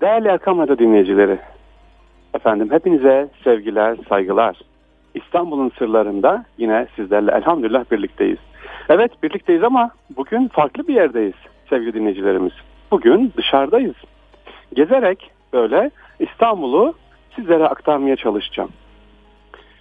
Değerli 0.00 0.28
Erkam 0.28 0.58
Radyo 0.58 0.78
dinleyicileri, 0.78 1.38
efendim 2.34 2.70
hepinize 2.70 3.28
sevgiler, 3.44 3.96
saygılar. 4.08 4.56
İstanbul'un 5.14 5.72
sırlarında 5.78 6.44
yine 6.58 6.86
sizlerle 6.96 7.32
elhamdülillah 7.32 7.84
birlikteyiz. 7.92 8.38
Evet 8.88 9.22
birlikteyiz 9.22 9.64
ama 9.64 9.90
bugün 10.16 10.48
farklı 10.48 10.88
bir 10.88 10.94
yerdeyiz 10.94 11.34
sevgili 11.70 11.94
dinleyicilerimiz. 11.94 12.52
Bugün 12.90 13.32
dışarıdayız. 13.36 13.94
Gezerek 14.74 15.30
böyle 15.52 15.90
İstanbul'u 16.18 16.94
sizlere 17.36 17.64
aktarmaya 17.68 18.16
çalışacağım. 18.16 18.70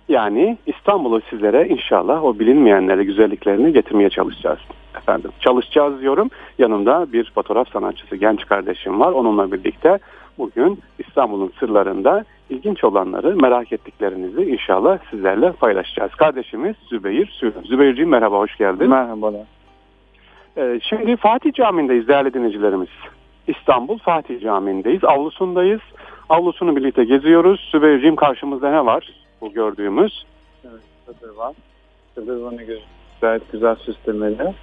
Yani 0.10 0.58
İstanbul'u 0.66 1.22
sizlere 1.30 1.68
inşallah 1.68 2.24
o 2.24 2.40
bilinmeyenlere 2.40 3.04
güzelliklerini 3.04 3.74
getirmeye 3.74 4.10
çalışacağız 4.10 4.60
efendim. 4.98 5.32
Çalışacağız 5.40 6.02
diyorum. 6.02 6.30
Yanımda 6.60 7.14
bir 7.14 7.32
fotoğraf 7.32 7.70
sanatçısı 7.70 8.16
genç 8.16 8.46
kardeşim 8.46 9.00
var. 9.00 9.12
Onunla 9.12 9.52
birlikte 9.52 10.00
bugün 10.38 10.80
İstanbul'un 11.00 11.54
sırlarında 11.60 12.26
ilginç 12.50 12.84
olanları, 12.84 13.36
merak 13.36 13.74
ettiklerinizi 13.74 14.42
inşallah 14.42 15.00
sizlerle 15.10 15.52
paylaşacağız. 15.52 16.16
Kardeşimiz 16.16 16.76
Zübeyir 16.90 17.28
Sürün. 17.28 17.62
Zübeyirciğim 17.64 18.10
merhaba, 18.10 18.38
hoş 18.38 18.58
geldin. 18.58 18.90
Merhabalar. 18.90 19.46
Ee, 20.58 20.80
şimdi 20.84 21.16
Fatih 21.16 21.54
Camii'ndeyiz 21.54 22.08
değerli 22.08 22.34
dinleyicilerimiz. 22.34 22.90
İstanbul 23.48 23.98
Fatih 23.98 24.42
Camii'ndeyiz. 24.42 25.04
Avlusundayız. 25.04 25.82
Avlusunu 26.30 26.76
birlikte 26.76 27.04
geziyoruz. 27.04 27.70
Zübeyirciğim 27.72 28.16
karşımızda 28.16 28.72
ne 28.72 28.86
var? 28.86 29.10
Bu 29.42 29.54
gördüğümüz. 29.54 30.26
Evet, 30.64 30.82
çadır 31.06 31.36
var. 31.36 31.54
Çadır 32.16 32.44
bana 32.44 32.64
göre 32.64 32.80
gayet 33.22 33.52
güzel 33.52 33.76
süslemeli. 33.76 34.54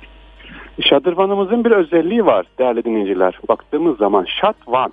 Şadırvanımızın 0.81 1.65
bir 1.65 1.71
özelliği 1.71 2.27
var 2.27 2.47
değerli 2.59 2.85
dinleyiciler. 2.85 3.39
Baktığımız 3.49 3.99
zaman 3.99 4.25
Şatvan 4.41 4.93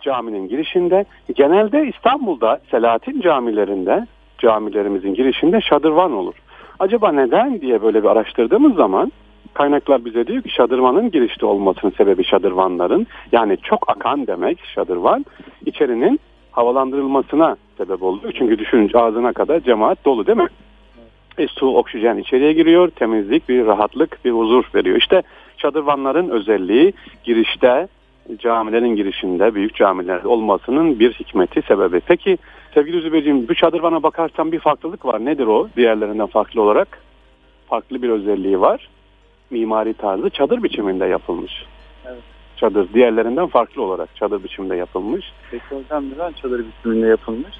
caminin 0.00 0.48
girişinde 0.48 1.04
genelde 1.34 1.86
İstanbul'da 1.88 2.60
Selahattin 2.70 3.20
camilerinde 3.20 4.06
camilerimizin 4.38 5.14
girişinde 5.14 5.60
şadırvan 5.60 6.12
olur. 6.12 6.34
Acaba 6.78 7.12
neden 7.12 7.60
diye 7.60 7.82
böyle 7.82 8.02
bir 8.02 8.08
araştırdığımız 8.08 8.74
zaman 8.74 9.12
kaynaklar 9.54 10.04
bize 10.04 10.26
diyor 10.26 10.42
ki 10.42 10.50
şadırvanın 10.50 11.10
girişte 11.10 11.46
olmasının 11.46 11.92
sebebi 11.96 12.24
şadırvanların 12.24 13.06
yani 13.32 13.58
çok 13.62 13.90
akan 13.90 14.26
demek 14.26 14.58
şadırvan 14.74 15.26
içerinin 15.66 16.20
havalandırılmasına 16.50 17.56
sebep 17.78 18.02
oluyor. 18.02 18.32
Çünkü 18.38 18.58
düşününce 18.58 18.98
ağzına 18.98 19.32
kadar 19.32 19.60
cemaat 19.60 20.04
dolu 20.04 20.26
değil 20.26 20.38
mi? 20.38 20.48
E, 21.38 21.46
su, 21.46 21.76
oksijen 21.76 22.16
içeriye 22.16 22.52
giriyor, 22.52 22.90
temizlik, 22.90 23.48
bir 23.48 23.66
rahatlık, 23.66 24.24
bir 24.24 24.30
huzur 24.30 24.64
veriyor. 24.74 24.96
İşte 24.96 25.22
şadırvanların 25.56 26.28
özelliği 26.28 26.92
girişte, 27.24 27.88
camilerin 28.38 28.96
girişinde, 28.96 29.54
büyük 29.54 29.74
camilerde 29.74 30.28
olmasının 30.28 31.00
bir 31.00 31.12
hikmeti, 31.12 31.62
sebebi. 31.62 32.00
Peki 32.00 32.38
sevgili 32.74 33.00
Zübeyir'ciğim 33.00 33.48
bu 33.48 33.54
çadırvana 33.54 34.02
bakarsan 34.02 34.52
bir 34.52 34.58
farklılık 34.58 35.06
var. 35.06 35.24
Nedir 35.24 35.46
o 35.46 35.68
diğerlerinden 35.76 36.26
farklı 36.26 36.62
olarak? 36.62 37.02
Farklı 37.68 38.02
bir 38.02 38.08
özelliği 38.08 38.60
var. 38.60 38.88
Mimari 39.50 39.94
tarzı 39.94 40.30
çadır 40.30 40.62
biçiminde 40.62 41.06
yapılmış. 41.06 41.52
Evet. 42.06 42.22
Çadır 42.56 42.92
diğerlerinden 42.94 43.46
farklı 43.46 43.82
olarak 43.82 44.16
çadır 44.16 44.44
biçiminde 44.44 44.76
yapılmış. 44.76 45.32
Peki 45.50 45.64
hocam 45.70 46.04
neden 46.10 46.32
çadır 46.32 46.64
biçiminde 46.66 47.06
yapılmış? 47.06 47.52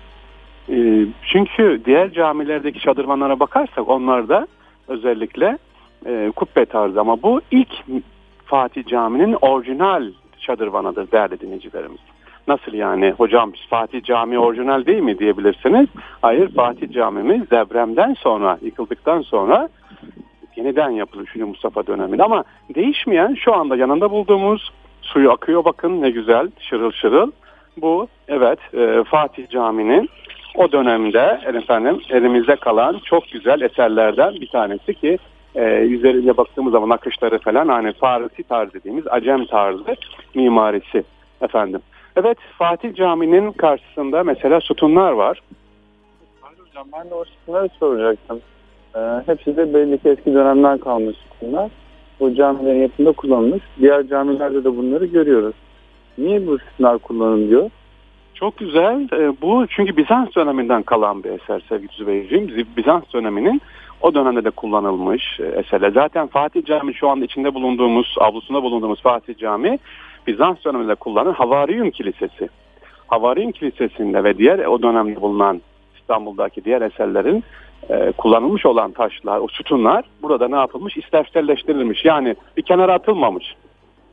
Ee, 0.70 1.06
çünkü 1.32 1.80
diğer 1.84 2.12
camilerdeki 2.12 2.80
şadırvanlara 2.80 3.40
bakarsak 3.40 3.88
onlarda 3.88 4.46
özellikle 4.88 5.58
e, 6.06 6.32
kubbe 6.36 6.64
tarzı 6.64 7.00
ama 7.00 7.22
bu 7.22 7.40
ilk 7.50 7.68
Fatih 8.44 8.84
Camii'nin 8.86 9.36
orijinal 9.41 10.12
şadırvanıdır 10.38 11.12
değerli 11.12 11.41
dinleyicilerimiz. 11.41 12.00
Nasıl 12.48 12.72
yani 12.72 13.10
hocam 13.10 13.52
Fatih 13.70 14.02
Camii 14.02 14.38
orijinal 14.38 14.86
değil 14.86 15.02
mi 15.02 15.18
diyebilirsiniz. 15.18 15.88
Hayır 16.22 16.54
Fatih 16.54 16.92
Camimiz 16.92 17.50
depremden 17.50 18.14
sonra 18.14 18.58
yıkıldıktan 18.62 19.22
sonra 19.22 19.69
yeniden 20.56 20.91
yapılmış 20.91 21.36
3. 21.36 21.42
Mustafa 21.42 21.86
döneminde 21.86 22.25
ama 22.25 22.44
değişmeyen 22.75 23.34
şu 23.34 23.54
anda 23.54 23.76
yanında 23.76 24.10
bulduğumuz 24.10 24.70
suyu 25.03 25.32
akıyor 25.32 25.64
bakın 25.64 26.03
ne 26.03 26.10
güzel 26.10 26.50
şırıl 26.60 26.91
şırıl. 26.92 27.30
Bu 27.76 28.09
evet 28.28 28.59
e, 28.75 29.04
Fatih 29.04 29.48
Camii'nin 29.48 30.09
o 30.55 30.72
dönemde 30.72 31.41
efendim 31.55 32.00
elimizde 32.11 32.56
kalan 32.56 33.00
çok 33.05 33.31
güzel 33.31 33.61
eserlerden 33.61 34.34
bir 34.34 34.49
tanesi 34.49 34.94
ki 34.94 35.19
e, 35.55 35.62
üzerinde 35.78 36.37
baktığımız 36.37 36.72
zaman 36.72 36.91
akışları 36.91 37.38
falan 37.38 37.69
hani 37.69 37.93
Farisi 37.93 38.43
tarzı 38.43 38.75
dediğimiz 38.75 39.05
Acem 39.09 39.47
tarzı 39.47 39.97
mimarisi 40.34 41.05
efendim. 41.41 41.81
Evet 42.16 42.39
Fatih 42.59 42.94
Camii'nin 42.94 43.53
karşısında 43.53 44.25
mesela 44.25 44.60
sütunlar 44.60 45.12
var. 45.12 45.41
Pardon 46.43 46.65
hocam 46.65 46.87
ben 46.93 47.10
de 47.10 47.15
o 47.15 47.25
sütunları 47.25 47.69
soracaktım. 47.81 48.41
Ee, 48.97 49.00
hepsi 49.27 49.56
de 49.56 49.75
belli 49.75 49.99
ki 49.99 50.09
eski 50.09 50.34
dönemden 50.34 50.78
kalmış 50.78 51.16
sütunlar. 51.16 51.71
Bu 52.21 52.34
camilerin 52.34 52.83
yapımında 52.83 53.12
kullanılmış. 53.12 53.62
Diğer 53.81 54.06
camilerde 54.06 54.65
de 54.65 54.77
bunları 54.77 55.06
görüyoruz. 55.06 55.55
Niye 56.19 56.47
bu 56.47 56.59
sütunlar 56.59 56.99
kullanılıyor? 56.99 57.71
Çok 58.41 58.59
güzel. 58.59 59.09
E, 59.12 59.41
bu 59.43 59.67
çünkü 59.67 59.97
Bizans 59.97 60.34
döneminden 60.37 60.83
kalan 60.83 61.25
bir 61.25 61.31
eser 61.31 61.62
sevgili 61.69 61.93
Zübeyir'ciğim. 61.93 62.67
Bizans 62.77 63.03
döneminin 63.15 63.62
o 64.01 64.15
dönemde 64.15 64.45
de 64.45 64.51
kullanılmış 64.51 65.41
e, 65.41 65.45
eserler. 65.45 65.91
Zaten 65.91 66.27
Fatih 66.27 66.65
Camii 66.65 66.95
şu 66.95 67.09
anda 67.09 67.25
içinde 67.25 67.55
bulunduğumuz, 67.55 68.15
avlusunda 68.21 68.62
bulunduğumuz 68.62 69.03
Fatih 69.03 69.39
Camii 69.39 69.78
Bizans 70.27 70.56
döneminde 70.65 70.95
kullanılan 70.95 71.34
Havariyun 71.34 71.91
Kilisesi. 71.91 72.49
Havariyun 73.06 73.51
Kilisesi'nde 73.51 74.25
ve 74.25 74.39
diğer 74.39 74.59
o 74.59 74.83
dönemde 74.83 75.21
bulunan 75.21 75.61
İstanbul'daki 76.01 76.65
diğer 76.65 76.83
eserlerin 76.83 77.45
e, 77.89 78.12
kullanılmış 78.12 78.67
olan 78.67 78.93
taşlar, 78.93 79.39
o 79.39 79.49
sütunlar 79.49 80.05
burada 80.22 80.49
ne 80.49 80.57
yapılmış? 80.57 80.97
İstevselleştirilmiş. 80.97 82.05
Yani 82.05 82.37
bir 82.57 82.62
kenara 82.62 82.95
atılmamış. 82.95 83.55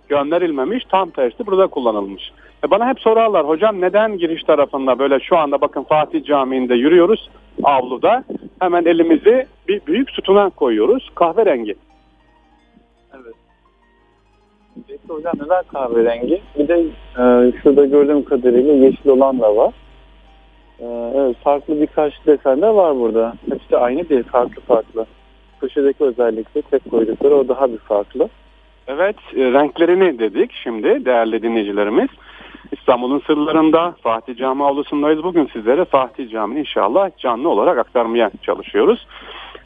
Gönderilmemiş. 0.10 0.84
Tam 0.86 1.10
tersi 1.10 1.46
burada 1.46 1.68
kullanılmış. 1.68 2.32
E 2.64 2.72
bana 2.72 2.90
hep 2.90 3.00
sorarlar 3.00 3.48
hocam 3.48 3.82
neden 3.82 4.18
giriş 4.18 4.44
tarafında 4.44 5.00
böyle 5.00 5.20
şu 5.20 5.38
anda 5.38 5.62
bakın 5.62 5.84
Fatih 5.84 6.24
Camii'nde 6.24 6.76
yürüyoruz 6.76 7.30
avluda. 7.64 8.24
Hemen 8.60 8.86
elimizi 8.86 9.46
bir 9.68 9.82
büyük 9.88 10.12
sütuna 10.12 10.50
koyuyoruz. 10.50 11.10
Kahverengi. 11.16 11.76
Evet. 13.14 13.36
Peki 14.88 15.08
hocam 15.08 15.34
neden 15.36 15.64
kahverengi? 15.74 16.42
Bir 16.60 16.68
de 16.68 16.80
e, 17.18 17.52
şurada 17.64 17.86
gördüğüm 17.86 18.24
kadarıyla 18.24 18.74
yeşil 18.74 19.10
olan 19.10 19.40
da 19.40 19.56
var. 19.56 19.74
E, 20.80 20.86
evet 21.16 21.36
farklı 21.44 21.82
birkaç 21.82 22.14
desen 22.26 22.62
de 22.62 22.68
var 22.68 23.00
burada. 23.00 23.34
Hepsi 23.50 23.72
de 23.72 23.78
aynı 23.78 24.10
değil 24.10 24.24
farklı 24.24 24.62
farklı. 24.62 25.06
Köşedeki 25.62 26.04
özellikle 26.04 26.62
tek 26.62 26.92
koydukları 26.92 27.36
o 27.36 27.48
daha 27.48 27.72
bir 27.72 27.78
farklı. 27.78 28.30
Evet 28.88 29.16
e, 29.36 29.40
renklerini 29.40 30.20
dedik 30.20 30.52
şimdi 30.64 31.06
değerli 31.06 31.42
dinleyicilerimiz. 31.42 32.08
İstanbul'un 32.72 33.20
sırlarında 33.28 33.96
Fatih 34.02 34.38
Cami 34.38 34.64
avlusundayız. 34.64 35.24
Bugün 35.24 35.50
sizlere 35.54 35.86
Fatih 35.86 36.30
Camii'ni 36.30 36.60
inşallah 36.60 37.18
canlı 37.18 37.50
olarak 37.50 37.78
aktarmaya 37.78 38.32
çalışıyoruz. 38.42 39.08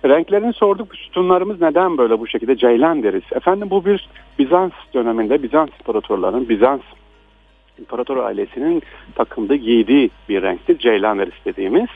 Renklerini 0.06 0.54
sorduk. 0.54 0.96
Sütunlarımız 0.96 1.62
neden 1.62 1.98
böyle 1.98 2.20
bu 2.20 2.28
şekilde 2.28 2.58
ceylan 2.58 3.04
deriz? 3.04 3.24
Efendim 3.32 3.70
bu 3.70 3.86
bir 3.86 4.10
Bizans 4.40 4.72
döneminde 4.94 5.44
Bizans 5.44 5.70
imparatorlarının 5.80 6.50
Bizans 6.50 6.82
imparator 7.80 8.18
ailesinin 8.18 8.82
takımda 9.16 9.56
giydiği 9.56 10.10
bir 10.30 10.42
renktir. 10.42 10.78
Ceylan 10.78 11.20
deriz 11.20 11.34
dediğimiz 11.46 11.88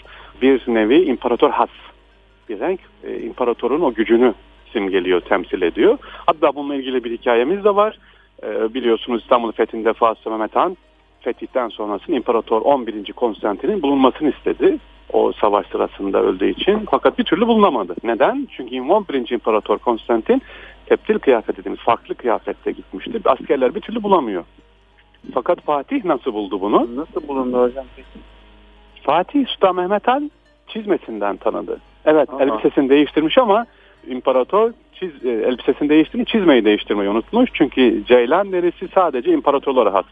bir 0.42 0.62
nevi 0.68 1.04
imparator 1.04 1.50
has 1.50 1.70
bir 2.50 2.60
renk. 2.60 2.80
E, 3.04 3.20
imparatorun 3.20 3.82
o 3.82 3.94
gücünü 3.94 4.34
simgeliyor, 4.74 5.22
temsil 5.22 5.62
ediyor. 5.62 5.98
Hatta 6.26 6.56
bununla 6.56 6.76
ilgili 6.76 7.04
bir 7.04 7.12
hikayemiz 7.12 7.64
de 7.64 7.76
var. 7.76 8.00
E, 8.44 8.74
biliyorsunuz 8.74 9.22
İstanbul 9.22 9.52
fethinde 9.52 9.94
Fatih 9.94 10.32
Mehmet 10.32 10.56
Han 10.56 10.78
fetihten 11.26 11.70
sonrasında 11.70 12.16
İmparator 12.16 12.62
11. 12.62 13.14
Konstantin'in 13.14 13.82
bulunmasını 13.82 14.30
istedi. 14.30 14.78
O 15.14 15.32
savaş 15.32 15.68
sırasında 15.68 16.22
öldüğü 16.22 16.50
için. 16.50 16.86
Fakat 16.92 17.20
bir 17.20 17.24
türlü 17.24 17.48
bulunamadı. 17.48 17.96
Neden? 18.04 18.48
Çünkü 18.52 18.82
11. 18.82 19.32
İmparator 19.32 19.78
Konstantin 19.78 20.42
teptil 20.86 21.20
kıyafet 21.20 21.58
dediğimiz 21.58 21.80
farklı 21.80 22.16
kıyafette 22.16 22.72
gitmişti. 22.72 23.22
Askerler 23.26 23.76
bir 23.76 23.82
türlü 23.82 24.04
bulamıyor. 24.04 24.44
Fakat 25.34 25.62
Fatih 25.62 26.06
nasıl 26.06 26.34
buldu 26.34 26.62
bunu? 26.62 26.96
Nasıl 26.96 27.28
bulundu 27.28 27.62
hocam 27.62 27.86
peki? 27.96 28.20
Fatih 29.04 29.48
Sultan 29.48 29.76
Mehmet 29.76 30.08
Han 30.08 30.32
çizmesinden 30.68 31.38
tanıdı. 31.38 31.80
Evet 32.06 32.30
Aha. 32.34 32.44
elbisesini 32.44 32.90
değiştirmiş 32.90 33.38
ama 33.38 33.66
imparator 34.08 34.72
çiz, 35.00 35.26
e, 35.26 35.30
elbisesini 35.30 35.90
değiştirmeyi, 35.90 36.26
çizmeyi 36.26 36.66
değiştirmeyi 36.66 37.10
unutmuş. 37.10 37.50
Çünkü 37.54 38.06
ceylan 38.06 38.52
derisi 38.52 38.88
sadece 38.88 39.32
imparatorlara 39.32 39.94
has. 39.94 40.06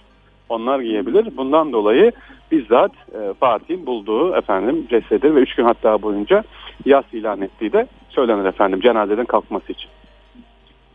Onlar 0.50 0.80
giyebilir. 0.80 1.38
Bundan 1.38 1.74
dolayı 1.74 2.12
bizzat 2.52 2.92
e, 2.92 3.34
Fatih'in 3.40 3.86
bulduğu 3.86 4.36
efendim 4.36 4.88
cesedi 4.90 5.36
ve 5.36 5.40
üç 5.40 5.56
gün 5.56 5.64
hatta 5.64 6.02
boyunca 6.02 6.44
yas 6.86 7.06
ilan 7.14 7.42
ettiği 7.42 7.74
de 7.74 7.88
söylenir 8.10 8.46
efendim 8.46 8.80
cenazeden 8.82 9.26
kalkması 9.26 9.72
için. 9.72 9.90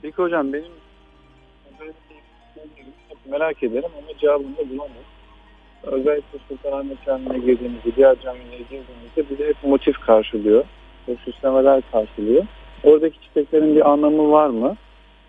Peki 0.02 0.16
hocam 0.16 0.52
benim 0.52 0.72
merak 3.30 3.62
ederim 3.62 3.90
ama 3.98 4.18
cevabını 4.18 4.56
da 4.56 4.70
bulamam. 4.70 4.88
özellikle 5.82 6.38
Sultanahmet 6.48 7.04
Camii'ne 7.06 7.38
girdiğimizde, 7.38 7.96
diğer 7.96 8.20
camilere 8.20 8.62
girdiğimizde 8.62 9.30
bize 9.30 9.48
hep 9.48 9.56
motif 9.62 10.00
karşılıyor. 10.00 10.64
O 11.08 11.14
süslemeler 11.24 11.82
karşılıyor. 11.92 12.46
Oradaki 12.84 13.20
çiçeklerin 13.20 13.76
bir 13.76 13.90
anlamı 13.90 14.30
var 14.30 14.48
mı? 14.48 14.76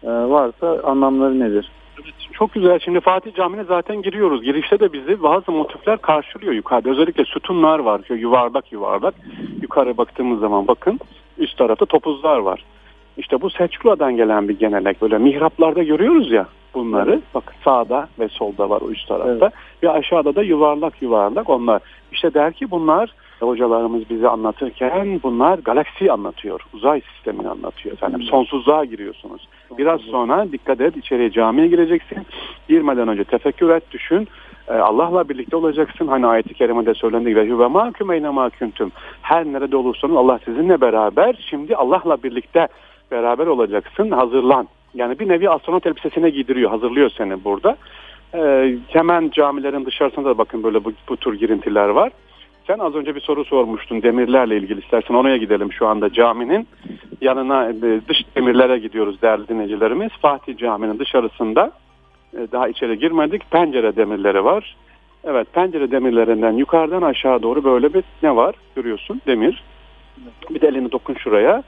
Ee, 0.04 0.08
varsa 0.08 0.82
anlamları 0.84 1.40
nedir? 1.40 1.72
Çok 2.34 2.54
güzel. 2.54 2.80
Şimdi 2.80 3.00
Fatih 3.00 3.34
Camii'ne 3.34 3.64
zaten 3.64 4.02
giriyoruz. 4.02 4.44
Girişte 4.44 4.80
de 4.80 4.94
bizi 4.94 5.24
bazı 5.24 5.52
motifler 5.52 5.98
karşılıyor 5.98 6.54
yukarıda. 6.54 6.90
Özellikle 6.90 7.26
sütunlar 7.26 7.80
var. 7.80 8.02
Şöyle 8.08 8.22
yuvarlak 8.22 8.72
yuvarlak. 8.72 9.14
Yukarı 9.62 9.98
baktığımız 9.98 10.40
zaman 10.40 10.68
bakın 10.68 11.00
üst 11.38 11.58
tarafta 11.58 11.86
topuzlar 11.86 12.38
var. 12.38 12.64
İşte 13.18 13.42
bu 13.42 13.50
Selçuklu'dan 13.50 14.16
gelen 14.16 14.50
bir 14.50 14.60
gelenek. 14.60 15.02
Böyle 15.02 15.18
mihraplarda 15.18 15.84
görüyoruz 15.84 16.32
ya 16.32 16.48
bunları. 16.74 17.22
Bak 17.34 17.56
sağda 17.64 18.08
ve 18.20 18.28
solda 18.28 18.70
var 18.70 18.82
o 18.82 18.90
üst 18.90 19.08
tarafta. 19.08 19.46
Evet. 19.46 19.54
Ve 19.84 19.90
aşağıda 19.90 20.36
da 20.36 20.44
yuvarlak 20.44 21.02
yuvarlak 21.02 21.50
onlar. 21.50 21.82
İşte 22.12 22.34
der 22.34 22.54
ki 22.54 22.72
bunlar 22.72 23.14
hocalarımız 23.46 24.10
bize 24.10 24.28
anlatırken 24.28 25.20
bunlar 25.24 25.60
galaksi 25.60 26.12
anlatıyor. 26.12 26.62
Uzay 26.74 27.02
sistemini 27.02 27.50
anlatıyor 27.50 27.94
efendim. 27.94 28.22
Sonsuzluğa 28.22 28.86
giriyorsunuz. 28.86 29.48
Biraz 29.78 30.02
sonra 30.02 30.52
dikkat 30.52 30.82
et 30.82 30.98
içeriye 30.98 31.32
camiye 31.32 31.68
gireceksin. 31.68 32.18
Girmeden 32.70 33.08
önce 33.08 33.24
tefekkür 33.24 33.70
et, 33.70 33.84
düşün. 33.92 34.28
Ee, 34.68 34.74
Allah'la 34.74 35.30
birlikte 35.30 35.56
olacaksın. 35.56 36.08
Hani 36.08 36.28
ayeti 36.28 36.54
kerimede 36.54 36.94
söylendiği 36.94 37.36
gibi 37.36 37.60
ve 37.60 37.68
ma 37.68 37.92
kümeyne 37.92 38.30
ma 38.30 38.50
kuntum. 38.50 38.92
Her 39.22 39.46
nerede 39.46 39.76
olursanız 39.76 40.16
Allah 40.16 40.40
sizinle 40.46 40.82
beraber. 40.82 41.46
Şimdi 41.50 41.76
Allah'la 41.76 42.24
birlikte 42.24 42.68
beraber 43.12 43.48
olacaksın. 43.48 44.12
Hazırlan. 44.12 44.68
Yani 44.94 45.20
bir 45.20 45.30
nevi 45.30 45.50
astronot 45.50 45.86
elbisesine 45.88 46.30
giydiriyor, 46.30 46.70
hazırlıyor 46.70 47.10
seni 47.18 47.44
burada. 47.44 47.78
Ee, 48.36 48.76
hemen 48.88 49.30
camilerin 49.30 49.86
dışarısında 49.86 50.30
da 50.30 50.38
bakın 50.38 50.64
böyle 50.64 50.86
bu, 50.86 50.92
bu 51.10 51.18
tür 51.18 51.34
girintiler 51.40 51.90
var. 51.90 52.12
Sen 52.70 52.80
az 52.80 52.96
önce 52.96 53.16
bir 53.16 53.22
soru 53.22 53.46
sormuştun 53.46 54.02
demirlerle 54.02 54.58
ilgili. 54.58 54.80
İstersen 54.80 55.14
oraya 55.14 55.38
gidelim 55.38 55.74
şu 55.74 55.88
anda 55.88 56.14
caminin 56.14 56.68
yanına 57.22 57.70
e, 57.70 58.02
dış 58.08 58.18
demirlere 58.36 58.80
gidiyoruz 58.80 59.22
değerli 59.22 59.48
dinleyicilerimiz. 59.48 60.12
Fatih 60.22 60.58
Camii'nin 60.58 61.00
dışarısında 61.00 61.72
e, 62.34 62.38
daha 62.52 62.68
içeri 62.68 63.00
girmedik. 63.00 63.52
Pencere 63.52 63.96
demirleri 63.96 64.44
var. 64.44 64.76
Evet 65.24 65.54
pencere 65.54 65.92
demirlerinden 65.92 66.52
yukarıdan 66.52 67.02
aşağı 67.02 67.44
doğru 67.44 67.64
böyle 67.64 67.94
bir 67.94 68.04
ne 68.24 68.36
var 68.36 68.56
görüyorsun 68.76 69.22
demir. 69.28 69.64
Bir 70.50 70.62
de 70.62 70.68
elini 70.68 70.92
dokun 70.92 71.14
şuraya. 71.14 71.64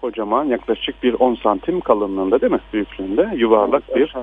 Kocaman 0.00 0.44
yaklaşık 0.44 1.02
bir 1.02 1.14
10 1.14 1.34
santim 1.34 1.80
kalınlığında 1.80 2.40
değil 2.40 2.52
mi? 2.52 2.60
Büyüklüğünde 2.72 3.30
yuvarlak 3.36 3.96
bir 3.96 4.14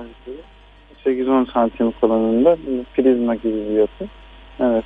8-10 1.04 1.52
santim 1.52 1.92
kalınlığında 2.00 2.56
prizma 2.96 3.34
gibi 3.34 3.72
yapı. 3.72 4.04
Evet. 4.60 4.84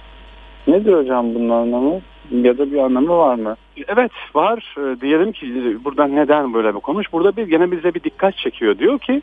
Nedir 0.68 0.92
hocam 0.92 1.34
bunun 1.34 1.48
anlamı? 1.48 2.00
Ya 2.30 2.58
da 2.58 2.72
bir 2.72 2.78
anlamı 2.78 3.18
var 3.18 3.34
mı? 3.34 3.56
Evet 3.88 4.10
var. 4.34 4.74
Ee, 4.78 5.00
diyelim 5.00 5.32
ki 5.32 5.76
buradan 5.84 6.16
neden 6.16 6.54
böyle 6.54 6.74
bir 6.74 6.80
konuş? 6.80 7.12
Burada 7.12 7.36
bir 7.36 7.46
gene 7.46 7.70
bize 7.70 7.94
bir 7.94 8.02
dikkat 8.02 8.36
çekiyor. 8.36 8.78
Diyor 8.78 8.98
ki 8.98 9.22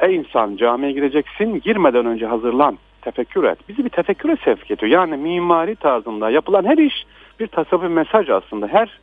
ey 0.00 0.16
insan 0.16 0.56
camiye 0.56 0.92
gireceksin 0.92 1.60
girmeden 1.60 2.06
önce 2.06 2.26
hazırlan. 2.26 2.78
Tefekkür 3.02 3.44
et. 3.44 3.58
Bizi 3.68 3.84
bir 3.84 3.90
tefekküre 3.90 4.36
sevk 4.44 4.70
ediyor. 4.70 4.92
Yani 4.92 5.16
mimari 5.16 5.76
tarzında 5.76 6.30
yapılan 6.30 6.64
her 6.64 6.78
iş 6.78 6.94
bir 7.40 7.46
tasavvuf 7.46 7.90
mesaj 7.90 8.30
aslında. 8.30 8.66
Her 8.66 9.00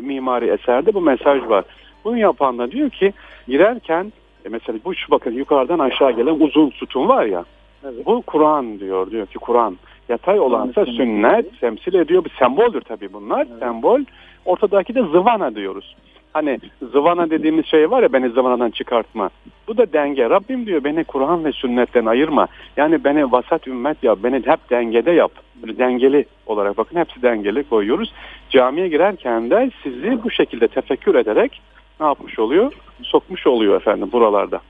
mimari 0.00 0.46
eserde 0.50 0.94
bu 0.94 1.00
mesaj 1.00 1.42
var. 1.48 1.64
Bunu 2.04 2.18
yapan 2.18 2.58
da 2.58 2.70
diyor 2.70 2.90
ki 2.90 3.12
girerken 3.48 4.12
e 4.44 4.48
mesela 4.48 4.78
bu 4.84 4.94
şu 4.94 5.10
bakın 5.10 5.32
yukarıdan 5.32 5.78
aşağı 5.78 6.12
gelen 6.12 6.40
uzun 6.40 6.70
sütun 6.70 7.08
var 7.08 7.24
ya. 7.24 7.44
Evet. 7.84 8.06
Bu 8.06 8.22
Kur'an 8.22 8.80
diyor. 8.80 9.10
Diyor 9.10 9.26
ki 9.26 9.38
Kur'an 9.38 9.76
yatay 10.08 10.40
olansa 10.40 10.86
sünnet 10.86 11.60
temsil 11.60 11.94
ediyor. 11.94 12.24
Bir 12.24 12.32
semboldür 12.38 12.80
tabii 12.80 13.12
bunlar. 13.12 13.46
Evet. 13.50 13.58
Sembol. 13.58 14.00
Ortadaki 14.44 14.94
de 14.94 15.02
zıvana 15.02 15.54
diyoruz. 15.54 15.96
Hani 16.32 16.58
zıvana 16.92 17.30
dediğimiz 17.30 17.66
şey 17.66 17.90
var 17.90 18.02
ya 18.02 18.12
beni 18.12 18.28
zıvanadan 18.28 18.70
çıkartma. 18.70 19.30
Bu 19.68 19.76
da 19.76 19.92
denge. 19.92 20.30
Rabbim 20.30 20.66
diyor 20.66 20.84
beni 20.84 21.04
Kur'an 21.04 21.44
ve 21.44 21.52
sünnetten 21.52 22.06
ayırma. 22.06 22.46
Yani 22.76 23.04
beni 23.04 23.32
vasat 23.32 23.66
ümmet 23.66 24.02
yap. 24.02 24.18
Beni 24.22 24.36
hep 24.36 24.70
dengede 24.70 25.10
yap. 25.10 25.32
Böyle 25.62 25.78
dengeli 25.78 26.24
olarak 26.46 26.76
bakın 26.76 26.96
hepsi 26.96 27.22
dengeli 27.22 27.64
koyuyoruz. 27.64 28.12
Camiye 28.50 28.88
girerken 28.88 29.50
de 29.50 29.70
sizi 29.82 30.24
bu 30.24 30.30
şekilde 30.30 30.68
tefekkür 30.68 31.14
ederek 31.14 31.60
ne 32.00 32.06
yapmış 32.06 32.38
oluyor? 32.38 32.72
Sokmuş 33.02 33.46
oluyor 33.46 33.76
efendim 33.76 34.08
buralarda. 34.12 34.60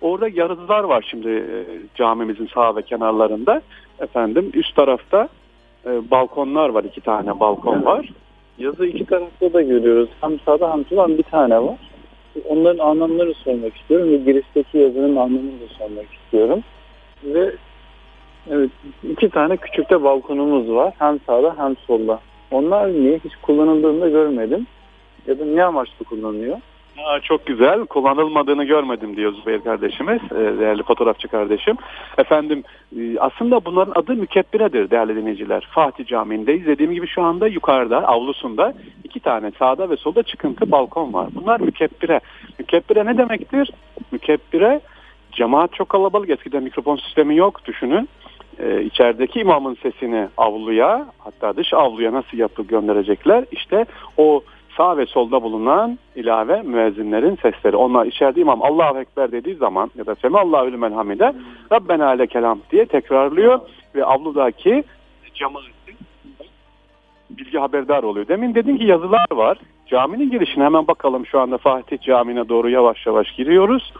Orada 0.00 0.28
yarıcılar 0.28 0.84
var 0.84 1.06
şimdi 1.10 1.28
e, 1.28 1.64
camimizin 1.94 2.46
sağ 2.54 2.76
ve 2.76 2.82
kenarlarında. 2.82 3.62
Efendim 4.00 4.50
üst 4.54 4.76
tarafta 4.76 5.28
e, 5.86 6.10
balkonlar 6.10 6.68
var. 6.68 6.84
iki 6.84 7.00
tane 7.00 7.40
balkon 7.40 7.84
var. 7.84 8.08
Yazı 8.58 8.86
iki 8.86 9.04
tarafta 9.06 9.52
da 9.52 9.62
görüyoruz. 9.62 10.08
Hem 10.20 10.40
sağda 10.40 10.72
hem 10.72 10.84
solda 10.84 11.18
bir 11.18 11.22
tane 11.22 11.62
var. 11.62 11.78
Onların 12.48 12.86
anlamlarını 12.86 13.34
sormak 13.34 13.76
istiyorum 13.76 14.12
ve 14.12 14.16
girişteki 14.16 14.78
yazının 14.78 15.16
anlamını 15.16 15.60
da 15.60 15.74
sormak 15.78 16.14
istiyorum. 16.14 16.60
Ve 17.24 17.52
evet 18.50 18.70
iki 19.10 19.30
tane 19.30 19.56
küçük 19.56 19.90
de 19.90 20.02
balkonumuz 20.02 20.70
var. 20.70 20.94
Hem 20.98 21.20
sağda 21.26 21.54
hem 21.58 21.76
solda. 21.76 22.20
Onlar 22.50 22.92
niye 22.92 23.20
hiç 23.24 23.36
kullanıldığını 23.42 24.00
da 24.00 24.08
görmedim. 24.08 24.66
Ya 25.26 25.38
da 25.38 25.44
ne 25.44 25.64
amaçlı 25.64 26.04
kullanılıyor? 26.04 26.58
Aa, 27.04 27.20
çok 27.20 27.46
güzel. 27.46 27.86
Kullanılmadığını 27.86 28.64
görmedim 28.64 29.16
diyor 29.16 29.32
Zübeyir 29.32 29.60
kardeşimiz, 29.60 30.20
e, 30.32 30.58
değerli 30.60 30.82
fotoğrafçı 30.82 31.28
kardeşim. 31.28 31.76
Efendim 32.18 32.62
e, 32.98 33.18
aslında 33.18 33.64
bunların 33.64 33.92
adı 34.00 34.14
mükebbiredir 34.14 34.90
değerli 34.90 35.16
dinleyiciler. 35.16 35.68
Fatih 35.70 36.06
Camii'ndeyiz. 36.06 36.66
Dediğim 36.66 36.92
gibi 36.92 37.06
şu 37.06 37.22
anda 37.22 37.48
yukarıda 37.48 38.08
avlusunda 38.08 38.74
iki 39.04 39.20
tane 39.20 39.50
sağda 39.58 39.90
ve 39.90 39.96
solda 39.96 40.22
çıkıntı 40.22 40.70
balkon 40.70 41.12
var. 41.12 41.28
Bunlar 41.34 41.60
mükebbire. 41.60 42.20
Mükebbire 42.58 43.06
ne 43.06 43.18
demektir? 43.18 43.70
Mükebbire 44.12 44.80
cemaat 45.32 45.72
çok 45.72 45.88
kalabalık. 45.88 46.30
Eskiden 46.30 46.62
mikrofon 46.62 46.96
sistemi 46.96 47.36
yok 47.36 47.64
düşünün. 47.64 48.08
Ee, 48.58 48.82
içerideki 48.82 49.40
imamın 49.40 49.76
sesini 49.82 50.28
avluya 50.36 51.06
hatta 51.18 51.56
dış 51.56 51.74
avluya 51.74 52.12
nasıl 52.12 52.38
yapıp 52.38 52.68
gönderecekler? 52.68 53.44
İşte 53.52 53.84
o 54.16 54.42
sağ 54.76 54.96
ve 54.96 55.06
solda 55.06 55.42
bulunan 55.42 55.98
ilave 56.16 56.62
müezzinlerin 56.62 57.36
sesleri. 57.36 57.76
Onlar 57.76 58.06
içeride 58.06 58.40
imam 58.40 58.62
Allahu 58.62 58.98
Ekber 58.98 59.32
dediği 59.32 59.54
zaman 59.54 59.90
ya 59.96 60.06
da 60.06 60.14
Semallahu 60.14 60.72
lümen 60.72 60.92
hamide 60.92 61.32
Rabbena 61.72 62.06
ale 62.06 62.26
kelam 62.26 62.58
diye 62.70 62.86
tekrarlıyor 62.86 63.60
ve 63.94 64.04
avludaki 64.04 64.84
cemaatin 65.34 65.96
bilgi 67.30 67.58
haberdar 67.58 68.02
oluyor. 68.02 68.28
Demin 68.28 68.54
dedin 68.54 68.76
ki 68.76 68.84
yazılar 68.84 69.26
var. 69.32 69.58
Caminin 69.86 70.30
girişine 70.30 70.64
hemen 70.64 70.86
bakalım 70.86 71.26
şu 71.26 71.40
anda 71.40 71.58
Fatih 71.58 71.98
Camii'ne 71.98 72.48
doğru 72.48 72.70
yavaş 72.70 73.06
yavaş 73.06 73.32
giriyoruz. 73.32 73.92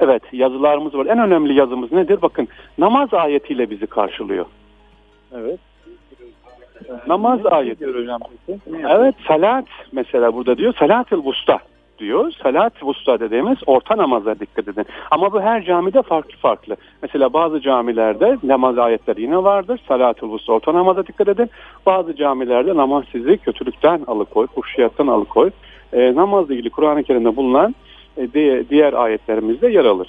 Evet 0.00 0.22
yazılarımız 0.32 0.94
var. 0.94 1.06
En 1.06 1.18
önemli 1.18 1.54
yazımız 1.54 1.92
nedir? 1.92 2.22
Bakın 2.22 2.48
namaz 2.78 3.14
ayetiyle 3.14 3.70
bizi 3.70 3.86
karşılıyor. 3.86 4.46
Evet. 5.32 5.60
Namaz 7.06 7.44
Ne 7.44 7.50
ayeti. 7.50 7.80
diyor 7.80 7.94
hocam 7.94 8.20
peki? 8.46 8.58
Ne 8.66 8.80
yapıyor? 8.80 9.00
Evet 9.00 9.14
salat 9.28 9.64
mesela 9.92 10.34
burada 10.34 10.58
diyor 10.58 10.74
salat-ı 10.78 11.16
vusta 11.16 11.58
diyor. 11.98 12.32
Salat 12.42 12.82
vusta 12.82 13.20
dediğimiz 13.20 13.58
orta 13.66 13.96
namaza 13.96 14.40
dikkat 14.40 14.68
edin. 14.68 14.86
Ama 15.10 15.32
bu 15.32 15.40
her 15.40 15.64
camide 15.64 16.02
farklı 16.02 16.36
farklı. 16.36 16.76
Mesela 17.02 17.32
bazı 17.32 17.60
camilerde 17.60 18.36
namaz 18.42 18.78
ayetleri 18.78 19.22
yine 19.22 19.44
vardır. 19.44 19.80
Vusta 20.22 20.52
orta 20.52 20.74
namaza 20.74 21.06
dikkat 21.06 21.28
edin. 21.28 21.50
Bazı 21.86 22.16
camilerde 22.16 22.76
namaz 22.76 23.04
sizi 23.12 23.36
kötülükten 23.36 24.00
alıkoy, 24.06 24.46
huşyattan 24.54 25.06
alıkoy. 25.06 25.50
E, 25.92 26.14
namazla 26.14 26.54
ilgili 26.54 26.70
Kur'an-ı 26.70 27.02
Kerim'de 27.02 27.36
bulunan 27.36 27.74
e, 28.16 28.32
diğer 28.70 28.92
ayetlerimizde 28.92 29.68
yer 29.68 29.84
alır. 29.84 30.08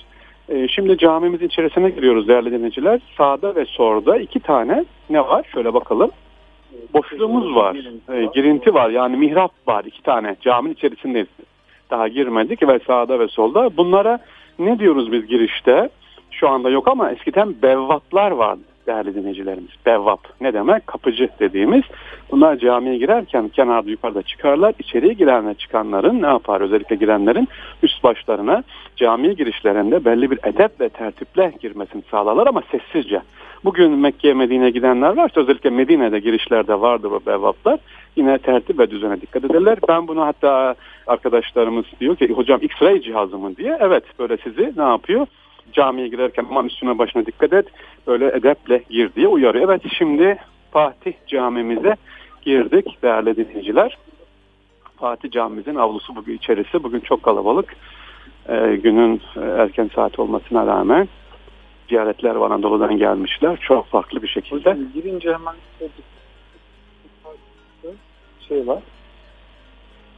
E, 0.50 0.68
şimdi 0.68 0.98
camimizin 0.98 1.46
içerisine 1.48 1.90
giriyoruz 1.90 2.28
değerli 2.28 2.52
dinleyiciler. 2.52 3.00
Sağda 3.18 3.56
ve 3.56 3.66
solda 3.66 4.18
iki 4.18 4.40
tane 4.40 4.86
ne 5.10 5.20
var? 5.20 5.46
Şöyle 5.54 5.74
bakalım 5.74 6.12
boşluğumuz 6.94 7.56
var. 7.56 7.78
E, 8.10 8.26
girinti 8.26 8.74
var. 8.74 8.90
Yani 8.90 9.18
mihrap 9.18 9.52
var 9.68 9.84
iki 9.86 10.04
tane. 10.04 10.36
Caminin 10.42 10.74
içerisindeyiz. 10.74 11.28
Daha 11.90 12.08
girmedik 12.08 12.68
ve 12.68 12.80
sağda 12.88 13.20
ve 13.20 13.28
solda. 13.28 13.78
Bunlara 13.78 14.20
ne 14.60 14.80
diyoruz 14.80 15.12
biz 15.12 15.28
girişte? 15.28 15.90
Şu 16.32 16.50
anda 16.50 16.70
yok 16.70 16.88
ama 16.88 17.12
eskiden 17.12 17.62
bevvaplar 17.62 18.32
vardı 18.32 18.69
değerli 18.90 19.16
dinleyicilerimiz. 19.16 19.72
Bevvap 19.86 20.20
ne 20.42 20.54
demek? 20.54 20.88
Kapıcı 20.88 21.30
dediğimiz. 21.40 21.84
Bunlar 22.32 22.56
camiye 22.56 22.98
girerken 22.98 23.48
kenarda 23.48 23.90
yukarıda 23.90 24.22
çıkarlar. 24.22 24.74
İçeriye 24.80 25.14
girenle 25.14 25.54
çıkanların 25.54 26.22
ne 26.22 26.28
yapar? 26.28 26.62
Özellikle 26.62 26.96
girenlerin 26.96 27.48
üst 27.84 28.04
başlarına 28.04 28.64
camiye 28.96 29.34
girişlerinde 29.34 30.06
belli 30.06 30.32
bir 30.32 30.40
edep 30.44 30.82
ve 30.82 30.90
tertiple 30.90 31.54
girmesini 31.62 32.02
sağlarlar 32.12 32.48
ama 32.48 32.62
sessizce. 32.72 33.22
Bugün 33.64 33.92
Mekke'ye 33.92 34.34
Medine'ye 34.34 34.70
gidenler 34.70 35.18
varsa 35.18 35.42
özellikle 35.42 35.70
Medine'de 35.70 36.20
girişlerde 36.20 36.82
vardır 36.82 37.12
o 37.12 37.20
bevvaplar. 37.26 37.80
Yine 38.16 38.38
tertip 38.38 38.80
ve 38.80 38.92
düzene 38.92 39.22
dikkat 39.22 39.46
ederler. 39.46 39.78
Ben 39.90 40.08
bunu 40.08 40.22
hatta 40.22 40.76
arkadaşlarımız 41.08 41.86
diyor 42.00 42.16
ki 42.16 42.34
hocam 42.34 42.60
X-ray 42.62 43.02
cihazı 43.02 43.38
mı 43.38 43.56
diye. 43.56 43.78
Evet 43.82 44.04
böyle 44.20 44.38
sizi 44.38 44.74
ne 44.78 44.84
yapıyor? 44.84 45.28
Camiye 45.74 46.08
girerken 46.08 46.46
aman 46.50 46.66
üstüne 46.66 46.98
başına 46.98 47.26
dikkat 47.26 47.54
et. 47.54 47.66
Böyle 48.08 48.28
edeple 48.28 48.84
gir 48.90 49.16
diye 49.16 49.28
uyarıyor. 49.28 49.66
Evet 49.66 49.82
şimdi 49.98 50.38
Fatih 50.72 51.14
camimize 51.28 51.96
girdik 52.42 53.04
değerli 53.04 53.36
dinleyiciler. 53.36 53.98
Fatih 54.98 55.32
camimizin 55.32 55.76
avlusu 55.76 56.16
bugün 56.16 56.36
içerisi 56.38 56.84
bugün 56.84 57.00
çok 57.00 57.24
kalabalık. 57.24 57.76
Ee, 58.50 58.80
günün 58.84 59.22
e, 59.36 59.40
erken 59.40 59.90
saat 59.96 60.20
olmasına 60.20 60.68
rağmen 60.68 61.08
ziyaretler 61.90 62.36
var 62.36 62.52
Anadolu'dan 62.52 62.98
gelmişler. 62.98 63.58
Çok 63.62 63.88
farklı 63.88 64.22
bir 64.22 64.28
şekilde. 64.28 64.56
Hocam 64.56 64.78
girince 64.94 65.34
hemen 65.34 65.56
şey 68.48 68.68
var. 68.68 68.84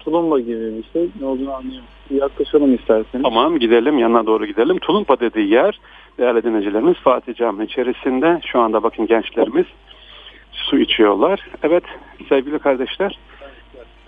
Tulumba 0.05 0.39
gibi 0.39 0.77
bir 0.77 0.84
şey. 0.93 1.10
Ne 1.20 1.25
olduğunu 1.25 1.53
anlayamıyorum. 1.53 1.88
Bir 2.10 2.15
yaklaşalım 2.15 2.75
isterseniz. 2.75 3.24
Tamam 3.24 3.60
gidelim 3.60 3.98
yanına 3.98 4.25
doğru 4.25 4.46
gidelim. 4.46 4.79
Tulumpa 4.79 5.20
dediği 5.20 5.50
yer 5.50 5.79
değerli 6.20 6.43
dinleyicilerimiz 6.43 6.96
Fatih 6.96 7.36
Camii 7.36 7.65
içerisinde. 7.65 8.39
Şu 8.46 8.60
anda 8.60 8.84
bakın 8.84 9.08
gençlerimiz 9.08 9.65
su 10.51 10.77
içiyorlar. 10.79 11.39
Evet 11.63 11.84
sevgili 12.29 12.60
kardeşler 12.60 13.20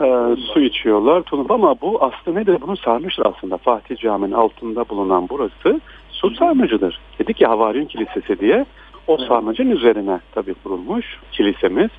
e, 0.02 0.36
su 0.54 0.60
içiyorlar 0.60 1.22
tulumpa 1.22 1.54
ama 1.54 1.82
bu 1.82 2.04
aslı 2.04 2.36
nedir? 2.36 2.58
Bunu 2.62 2.78
sarmıştır 2.78 3.26
aslında. 3.26 3.58
Fatih 3.58 3.98
Camii'nin 3.98 4.32
altında 4.32 4.90
bulunan 4.90 5.30
burası 5.30 5.82
su 6.10 6.36
sarnıcıdır. 6.36 7.00
Dedik 7.20 7.42
ya 7.42 7.50
Havaryun 7.50 7.86
Kilisesi 7.86 8.40
diye. 8.40 8.66
O 9.08 9.16
Evet. 9.20 9.28
sarnıcın 9.28 9.70
üzerine 9.70 10.20
tabii 10.36 10.54
kurulmuş 10.54 11.20
kilisemiz. 11.32 11.90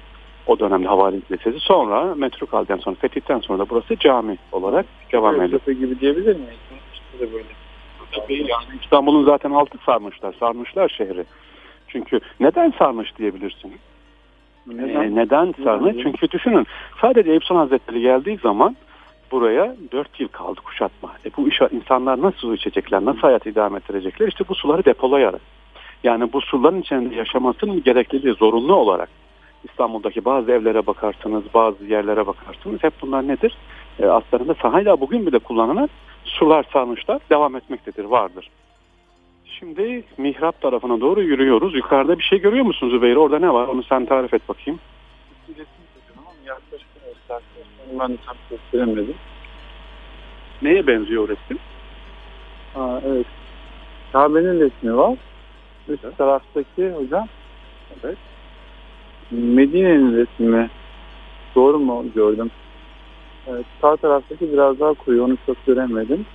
O 0.46 0.58
dönemde 0.58 0.88
Havaryun 0.88 1.20
Kilisesi. 1.20 1.60
Sonra 1.60 2.14
metruk 2.14 2.52
halden 2.52 2.76
sonra 2.76 2.96
fetihten 2.96 3.38
sonra 3.38 3.58
da 3.58 3.70
burası 3.70 3.96
cami 3.96 4.38
olarak 4.52 4.86
devam 5.12 5.42
ediyor. 5.42 5.60
Tepe 5.60 5.72
gibi 5.72 6.00
diyebilir 6.00 6.36
miyiz? 6.36 6.54
İşte 6.94 7.26
de 7.26 7.32
böyle. 7.32 7.44
Tabii 8.12 8.34
yani 8.34 8.64
İstanbul'un 8.82 9.24
zaten 9.24 9.50
altı 9.50 9.78
sarmışlar. 9.86 10.34
Sarmışlar 10.40 10.88
şehri. 10.88 11.24
Çünkü 11.88 12.20
neden 12.40 12.72
sarmış 12.78 13.18
diyebilirsin. 13.18 13.72
Neden? 14.66 14.88
Ee, 14.88 15.14
neden 15.14 15.54
sarmış? 15.64 15.94
Neden? 15.94 16.02
Çünkü 16.02 16.30
düşünün 16.30 16.66
sadece 17.00 17.30
Eyüp 17.30 17.44
Sultan 17.44 17.60
Hazretleri 17.60 18.00
geldiği 18.00 18.36
zaman 18.36 18.76
buraya 19.32 19.76
dört 19.92 20.20
yıl 20.20 20.28
kaldı 20.28 20.60
kuşatma. 20.60 21.12
E 21.26 21.30
bu 21.36 21.48
iş 21.48 21.60
insanlar 21.70 22.22
nasıl 22.22 22.38
su 22.38 22.54
içecekler, 22.54 23.04
nasıl 23.04 23.20
hayat 23.20 23.46
idame 23.46 23.78
ettirecekler? 23.78 24.28
İşte 24.28 24.44
bu 24.48 24.54
suları 24.54 24.84
depolayarak. 24.84 25.40
Yani 26.04 26.32
bu 26.32 26.40
suların 26.40 26.80
içinde 26.80 27.14
yaşamasının 27.14 27.82
gerekliliği 27.82 28.34
zorunlu 28.34 28.74
olarak 28.74 29.08
İstanbul'daki 29.64 30.24
bazı 30.24 30.52
evlere 30.52 30.86
bakarsınız, 30.86 31.42
bazı 31.54 31.84
yerlere 31.84 32.26
bakarsınız. 32.26 32.82
Hep 32.82 32.92
bunlar 33.02 33.28
nedir? 33.28 33.56
E, 33.98 34.06
altlarında 34.06 34.54
sahayla 34.54 35.00
bugün 35.00 35.26
bile 35.26 35.38
kullanılan 35.38 35.88
sular 36.24 36.66
sarnıçlar 36.72 37.20
devam 37.30 37.56
etmektedir, 37.56 38.04
vardır. 38.04 38.50
Şimdi 39.44 40.04
mihrap 40.18 40.60
tarafına 40.60 41.00
doğru 41.00 41.22
yürüyoruz. 41.22 41.74
Yukarıda 41.74 42.18
bir 42.18 42.24
şey 42.24 42.40
görüyor 42.40 42.64
musun 42.64 42.90
Zübeyir? 42.90 43.16
Orada 43.16 43.38
ne 43.38 43.52
var? 43.52 43.68
Onu 43.68 43.82
sen 43.82 44.06
tarif 44.06 44.34
et 44.34 44.48
bakayım. 44.48 44.80
Yaklaşık 46.46 46.88
ben 48.00 48.18
tam 48.26 48.36
gösteremedim. 48.50 49.14
Neye 50.62 50.86
benziyor 50.86 51.28
resim? 51.28 51.58
Ha, 52.74 53.00
evet. 53.06 53.26
Kabe'nin 54.12 54.60
resmi 54.60 54.96
var. 54.96 55.18
Üst 55.88 56.18
taraftaki 56.18 56.90
hocam. 56.90 57.28
Evet. 58.04 58.18
Medine'nin 59.30 60.16
resmi. 60.16 60.70
Doğru 61.54 61.78
mu 61.78 62.04
gördüm? 62.14 62.50
Evet, 63.46 63.64
sağ 63.80 63.96
taraftaki 63.96 64.52
biraz 64.52 64.80
daha 64.80 64.94
koyu. 64.94 65.24
Onu 65.24 65.36
çok 65.46 65.66
göremedim. 65.66 66.26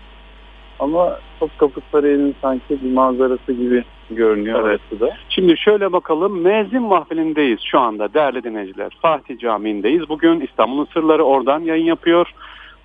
Ama 0.80 1.20
Topkapı 1.40 1.82
Sarayı'nın 1.92 2.36
sanki 2.42 2.84
bir 2.84 2.92
manzarası 2.92 3.54
gibi 3.54 3.84
görünüyor 4.10 4.60
Evet. 4.60 4.82
orası 4.92 5.02
da. 5.02 5.18
Şimdi 5.30 5.58
şöyle 5.58 5.92
bakalım. 5.92 6.42
Mezin 6.42 6.82
mahfilindeyiz 6.82 7.60
şu 7.72 7.80
anda 7.80 8.14
değerli 8.14 8.44
dinleyiciler. 8.44 8.98
Fatih 9.02 9.40
Camii'ndeyiz. 9.40 10.10
Bugün 10.10 10.40
İstanbul'un 10.42 10.88
sırları 10.94 11.24
oradan 11.24 11.60
yayın 11.60 11.86
yapıyor. 11.86 12.34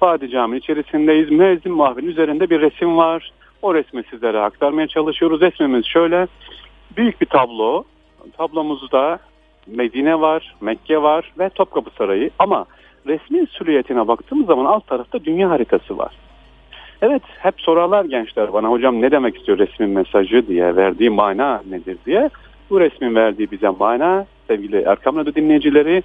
Fatih 0.01 0.31
Camii 0.31 0.59
içerisindeyiz. 0.59 1.31
Mezin 1.31 1.73
mahfilin 1.73 2.09
üzerinde 2.09 2.51
bir 2.51 2.61
resim 2.61 2.97
var. 2.97 3.33
O 3.63 3.75
resmi 3.75 4.03
sizlere 4.11 4.41
aktarmaya 4.41 4.87
çalışıyoruz. 4.87 5.41
Resmimiz 5.41 5.87
şöyle. 5.87 6.27
Büyük 6.97 7.21
bir 7.21 7.27
tablo. 7.27 7.85
Tablomuzda 8.37 9.19
Medine 9.67 10.21
var, 10.21 10.55
Mekke 10.61 11.03
var 11.03 11.33
ve 11.39 11.49
Topkapı 11.49 11.91
Sarayı. 11.91 12.31
Ama 12.39 12.67
resmin 13.07 13.47
süliyetine 13.47 14.09
baktığımız 14.09 14.47
zaman 14.47 14.65
alt 14.65 14.87
tarafta 14.87 15.25
dünya 15.25 15.51
haritası 15.51 15.99
var. 15.99 16.13
Evet 17.03 17.23
hep 17.39 17.61
sorarlar 17.61 18.05
gençler 18.05 18.53
bana 18.53 18.69
hocam 18.69 19.03
ne 19.03 19.11
demek 19.11 19.37
istiyor 19.37 19.59
resmin 19.59 19.91
mesajı 19.91 20.47
diye 20.49 20.77
verdiği 20.77 21.11
mana 21.11 21.63
nedir 21.71 21.99
diye. 22.07 22.31
Bu 22.71 22.81
resmin 22.81 23.15
verdiği 23.15 23.51
bize 23.51 23.69
mana 23.69 24.27
sevgili 24.49 24.77
Erkam 24.77 25.17
Radyo 25.17 25.35
dinleyicileri 25.35 26.03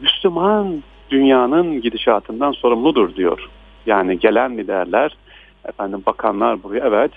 Müslüman 0.00 0.82
dünyanın 1.10 1.80
gidişatından 1.80 2.52
sorumludur 2.52 3.14
diyor. 3.14 3.48
Yani 3.86 4.18
gelen 4.18 4.58
liderler 4.58 5.16
efendim 5.64 6.02
bakanlar 6.06 6.62
buraya 6.62 6.84
evet 6.86 7.10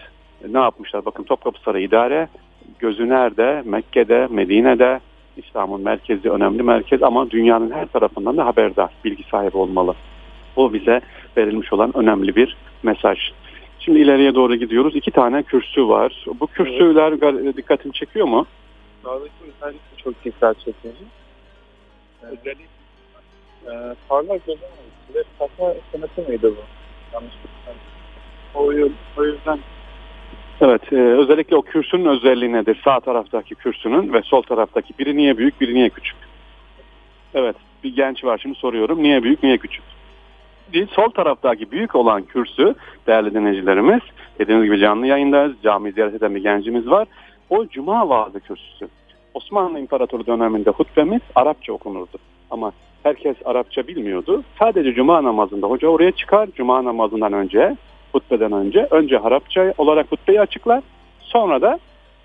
ne 0.50 0.60
yapmışlar 0.60 1.06
bakın 1.06 1.24
Topkapı 1.24 1.62
Sarayı 1.62 1.86
idare 1.86 2.28
gözü 2.80 3.10
nerede 3.10 3.64
Mekke'de 3.66 4.28
Medine'de 4.32 5.00
İslam'ın 5.38 5.82
merkezi 5.82 6.30
önemli 6.30 6.64
merkez 6.64 7.04
ama 7.04 7.32
dünyanın 7.32 7.72
her 7.72 7.86
tarafından 7.88 8.38
da 8.38 8.46
haberdar 8.46 8.90
bilgi 9.04 9.24
sahibi 9.24 9.58
olmalı. 9.58 9.96
Bu 10.56 10.74
bize 10.74 11.02
verilmiş 11.38 11.74
olan 11.74 11.98
önemli 11.98 12.36
bir 12.36 12.58
mesaj. 12.84 13.20
Şimdi 13.80 14.00
ileriye 14.00 14.36
doğru 14.36 14.56
gidiyoruz. 14.56 14.96
İki 14.96 15.12
tane 15.12 15.44
kürsü 15.44 15.88
var. 15.88 16.26
Bu 16.40 16.48
kürsüler 16.48 17.12
gar- 17.12 17.58
dikkatini 17.58 17.94
çekiyor 17.94 18.28
mu? 18.28 18.46
Sağdaki 19.04 19.32
özellikle 19.42 19.98
çok 20.04 20.26
dikkat 20.26 20.60
çekici. 20.60 21.06
Özellikle 22.22 22.52
e, 23.66 23.96
parlak 24.10 24.46
gözü 24.46 24.60
ve 25.16 25.24
takma 25.40 25.74
sanatı 25.92 26.22
mıydı 26.28 26.54
bu? 26.58 26.62
Yanlış 27.14 27.34
o, 28.54 28.74
yö- 28.74 28.92
o 29.18 29.24
yüzden 29.24 29.60
Evet, 30.62 30.94
e, 30.94 30.96
özellikle 30.96 31.56
o 31.56 31.62
kürsünün 31.62 32.06
özelliği 32.06 32.54
nedir? 32.54 32.82
Sağ 32.84 33.00
taraftaki 33.00 33.56
kürsünün 33.56 34.14
ve 34.14 34.22
sol 34.22 34.42
taraftaki 34.42 34.94
biri 35.00 35.18
niye 35.18 35.38
büyük, 35.38 35.62
biri 35.62 35.76
niye 35.76 35.90
küçük? 35.90 36.16
Evet, 37.34 37.56
bir 37.84 37.96
genç 37.96 38.24
var 38.24 38.38
şimdi 38.38 38.56
soruyorum. 38.56 39.04
Niye 39.04 39.24
büyük, 39.24 39.44
niye 39.44 39.58
küçük? 39.58 39.84
Sol 40.90 41.10
taraftaki 41.10 41.72
büyük 41.72 41.96
olan 41.96 42.24
kürsü 42.24 42.76
değerli 43.08 43.34
dinleyicilerimiz 43.34 44.02
dediğimiz 44.40 44.66
gibi 44.66 44.80
canlı 44.80 45.08
yayındayız. 45.08 45.54
Cami 45.64 45.92
ziyaret 45.92 46.16
eden 46.16 46.36
bir 46.36 46.44
gencimiz 46.44 46.90
var. 46.90 47.08
O 47.50 47.68
cuma 47.68 48.10
vaazı 48.10 48.40
kürsüsü. 48.40 48.88
Osmanlı 49.34 49.80
İmparatoru 49.80 50.26
döneminde 50.26 50.70
hutbemiz 50.70 51.22
Arapça 51.36 51.74
okunurdu. 51.74 52.18
Ama 52.52 52.72
herkes 53.04 53.36
Arapça 53.46 53.88
bilmiyordu. 53.88 54.44
Sadece 54.60 54.94
cuma 54.94 55.24
namazında 55.24 55.68
hoca 55.68 55.88
oraya 55.88 56.12
çıkar. 56.12 56.50
Cuma 56.56 56.84
namazından 56.84 57.34
önce, 57.34 57.78
hutbeden 58.16 58.52
önce. 58.52 58.88
Önce 58.92 59.20
Arapça 59.20 59.74
olarak 59.78 60.12
hutbeyi 60.12 60.42
açıklar. 60.42 60.84
Sonra 61.20 61.62
da 61.62 61.80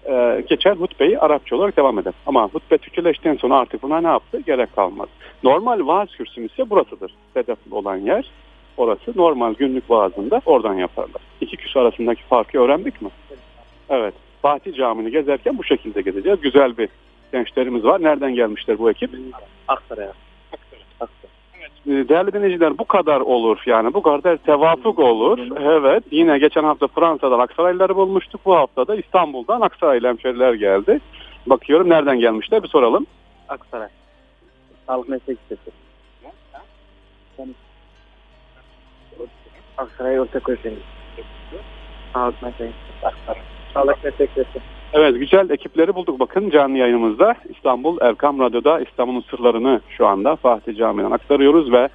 e, 0.04 0.44
geçer 0.48 0.76
hutbeyi 0.76 1.18
Arapça 1.18 1.56
olarak 1.56 1.76
devam 1.76 1.98
eder. 1.98 2.12
Ama 2.26 2.48
hutbe 2.48 2.78
Türkçeleştikten 2.78 3.34
sonra 3.34 3.58
artık 3.58 3.82
buna 3.82 4.00
ne 4.00 4.08
yaptı? 4.08 4.40
Gerek 4.46 4.76
kalmaz. 4.76 5.08
Normal 5.42 5.86
vaaz 5.86 6.08
kürsümüz 6.08 6.52
ise 6.52 6.70
burasıdır. 6.70 7.14
Sedef 7.34 7.58
olan 7.70 7.96
yer 7.96 8.30
orası. 8.76 9.12
Normal 9.16 9.54
günlük 9.54 9.90
vaazında 9.90 10.40
oradan 10.46 10.74
yaparlar. 10.74 11.22
İki 11.40 11.56
kürsü 11.56 11.78
arasındaki 11.78 12.22
farkı 12.22 12.58
öğrendik 12.58 13.02
mi? 13.02 13.08
Evet. 13.90 14.14
Fatih 14.42 14.74
Camii'ni 14.74 15.10
gezerken 15.10 15.58
bu 15.58 15.64
şekilde 15.64 16.00
gezeceğiz. 16.00 16.40
Güzel 16.40 16.78
bir 16.78 16.88
gençlerimiz 17.32 17.84
var. 17.84 18.02
Nereden 18.02 18.34
gelmişler 18.34 18.78
bu 18.78 18.90
ekip? 18.90 19.10
Aksaray'a. 19.68 20.12
Ee, 20.12 21.39
Değerli 21.86 22.32
dinleyiciler 22.32 22.78
bu 22.78 22.84
kadar 22.84 23.20
olur. 23.20 23.62
Yani 23.66 23.94
bu 23.94 24.02
kadar 24.02 24.36
tevafuk 24.36 24.98
olur. 24.98 25.38
Evet. 25.60 26.04
Yine 26.10 26.38
geçen 26.38 26.64
hafta 26.64 26.86
Fransa'dan 26.86 27.38
Aksaraylıları 27.38 27.96
bulmuştuk. 27.96 28.40
Bu 28.44 28.56
hafta 28.56 28.86
da 28.86 28.96
İstanbul'dan 28.96 29.60
Aksaraylı 29.60 30.08
hemşeriler 30.08 30.54
geldi. 30.54 31.00
Bakıyorum 31.46 31.88
nereden 31.88 32.18
gelmişler 32.18 32.62
bir 32.62 32.68
soralım. 32.68 33.06
Aksaray. 33.48 33.88
Sağlık 34.86 35.08
Meslek 35.08 35.38
Lisesi. 35.42 35.70
Aksaray 39.78 40.20
Ortaköy. 40.20 40.56
Sağlık 42.12 42.42
Meslek 42.42 42.60
Lisesi. 42.68 43.06
Aksaray. 43.06 43.42
Sağlık 43.74 44.04
Meslek 44.04 44.30
Lisesi. 44.38 44.60
Evet 44.92 45.18
güzel 45.18 45.50
ekipleri 45.50 45.94
bulduk 45.94 46.20
bakın 46.20 46.50
canlı 46.50 46.78
yayınımızda. 46.78 47.34
İstanbul 47.48 47.98
Erkam 48.00 48.40
Radyo'da 48.40 48.80
İstanbul'un 48.80 49.24
sırlarını 49.30 49.80
şu 49.88 50.06
anda 50.06 50.36
Fatih 50.36 50.76
Camii'den 50.76 51.10
aktarıyoruz 51.10 51.72
ve 51.72 51.88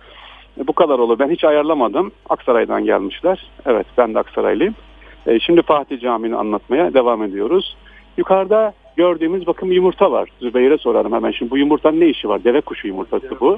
bu 0.67 0.73
kadar 0.73 0.99
olur. 0.99 1.19
Ben 1.19 1.29
hiç 1.29 1.43
ayarlamadım. 1.43 2.11
Aksaray'dan 2.29 2.85
gelmişler. 2.85 3.49
Evet 3.65 3.85
ben 3.97 4.13
de 4.13 4.19
Aksaraylıyım. 4.19 4.75
E, 5.27 5.39
şimdi 5.39 5.61
Fatih 5.61 5.99
Camii'ni 5.99 6.35
anlatmaya 6.35 6.93
devam 6.93 7.23
ediyoruz. 7.23 7.77
Yukarıda 8.17 8.73
gördüğümüz 8.95 9.47
bakın 9.47 9.67
yumurta 9.67 10.11
var. 10.11 10.29
Zübeyir'e 10.39 10.77
sorarım 10.77 11.13
hemen. 11.13 11.31
Şimdi 11.31 11.51
bu 11.51 11.57
yumurtanın 11.57 11.99
ne 11.99 12.07
işi 12.07 12.29
var? 12.29 12.43
Deve 12.43 12.61
kuşu 12.61 12.87
yumurtası 12.87 13.39
bu. 13.39 13.57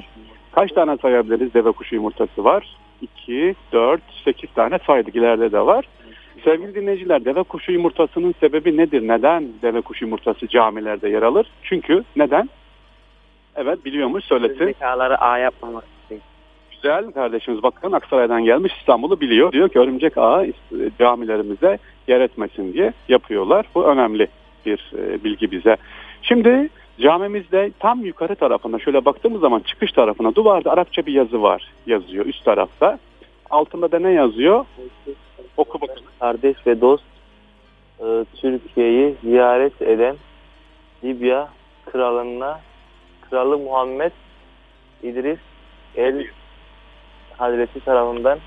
Kaç 0.52 0.72
tane 0.72 0.96
sayabiliriz 0.96 1.54
deve 1.54 1.72
kuşu 1.72 1.94
yumurtası 1.94 2.44
var? 2.44 2.76
2, 3.02 3.54
4, 3.72 4.00
8 4.24 4.50
tane 4.54 4.78
saydık. 4.86 5.16
İleride 5.16 5.52
de 5.52 5.66
var. 5.66 5.84
Sevgili 6.44 6.74
dinleyiciler 6.74 7.24
deve 7.24 7.42
kuşu 7.42 7.72
yumurtasının 7.72 8.34
sebebi 8.40 8.76
nedir? 8.76 9.08
Neden 9.08 9.48
deve 9.62 9.80
kuşu 9.80 10.04
yumurtası 10.04 10.48
camilerde 10.48 11.08
yer 11.08 11.22
alır? 11.22 11.46
Çünkü 11.62 12.04
neden? 12.16 12.48
Evet 13.56 13.84
biliyormuş 13.84 14.24
söylesin. 14.24 14.64
Zekaları 14.64 15.18
A 15.18 15.38
yapmamak 15.38 15.84
için. 16.04 16.22
Güzel 16.70 17.10
kardeşimiz 17.10 17.62
bakın 17.62 17.92
Aksaray'dan 17.92 18.44
gelmiş 18.44 18.72
İstanbul'u 18.80 19.20
biliyor. 19.20 19.52
Diyor 19.52 19.68
ki 19.68 19.78
örümcek 19.78 20.18
ağı 20.18 20.46
e, 20.46 20.52
camilerimize 20.98 21.78
yer 22.08 22.20
etmesin 22.20 22.72
diye 22.72 22.92
yapıyorlar. 23.08 23.66
Bu 23.74 23.84
önemli 23.84 24.28
bir 24.66 24.92
e, 24.98 25.24
bilgi 25.24 25.50
bize. 25.50 25.76
Şimdi 26.22 26.68
camimizde 27.00 27.70
tam 27.78 28.04
yukarı 28.04 28.34
tarafında 28.34 28.78
şöyle 28.78 29.04
baktığımız 29.04 29.40
zaman 29.40 29.60
çıkış 29.60 29.92
tarafına 29.92 30.34
duvarda 30.34 30.70
Arapça 30.72 31.06
bir 31.06 31.12
yazı 31.12 31.42
var 31.42 31.72
yazıyor 31.86 32.26
üst 32.26 32.44
tarafta. 32.44 32.98
Altında 33.50 33.92
da 33.92 33.98
ne 33.98 34.10
yazıyor? 34.10 34.64
Oku 35.56 35.80
bakalım. 35.80 36.02
Kardeş 36.20 36.66
ve 36.66 36.80
dost 36.80 37.04
e, 38.00 38.24
Türkiye'yi 38.40 39.14
ziyaret 39.22 39.82
eden 39.82 40.16
Libya 41.04 41.48
kralına 41.86 42.60
Kralı 43.30 43.58
Muhammed 43.58 44.12
İdris 45.02 45.38
El 45.96 46.26
Hazreti 47.38 47.80
tarafından 47.80 48.38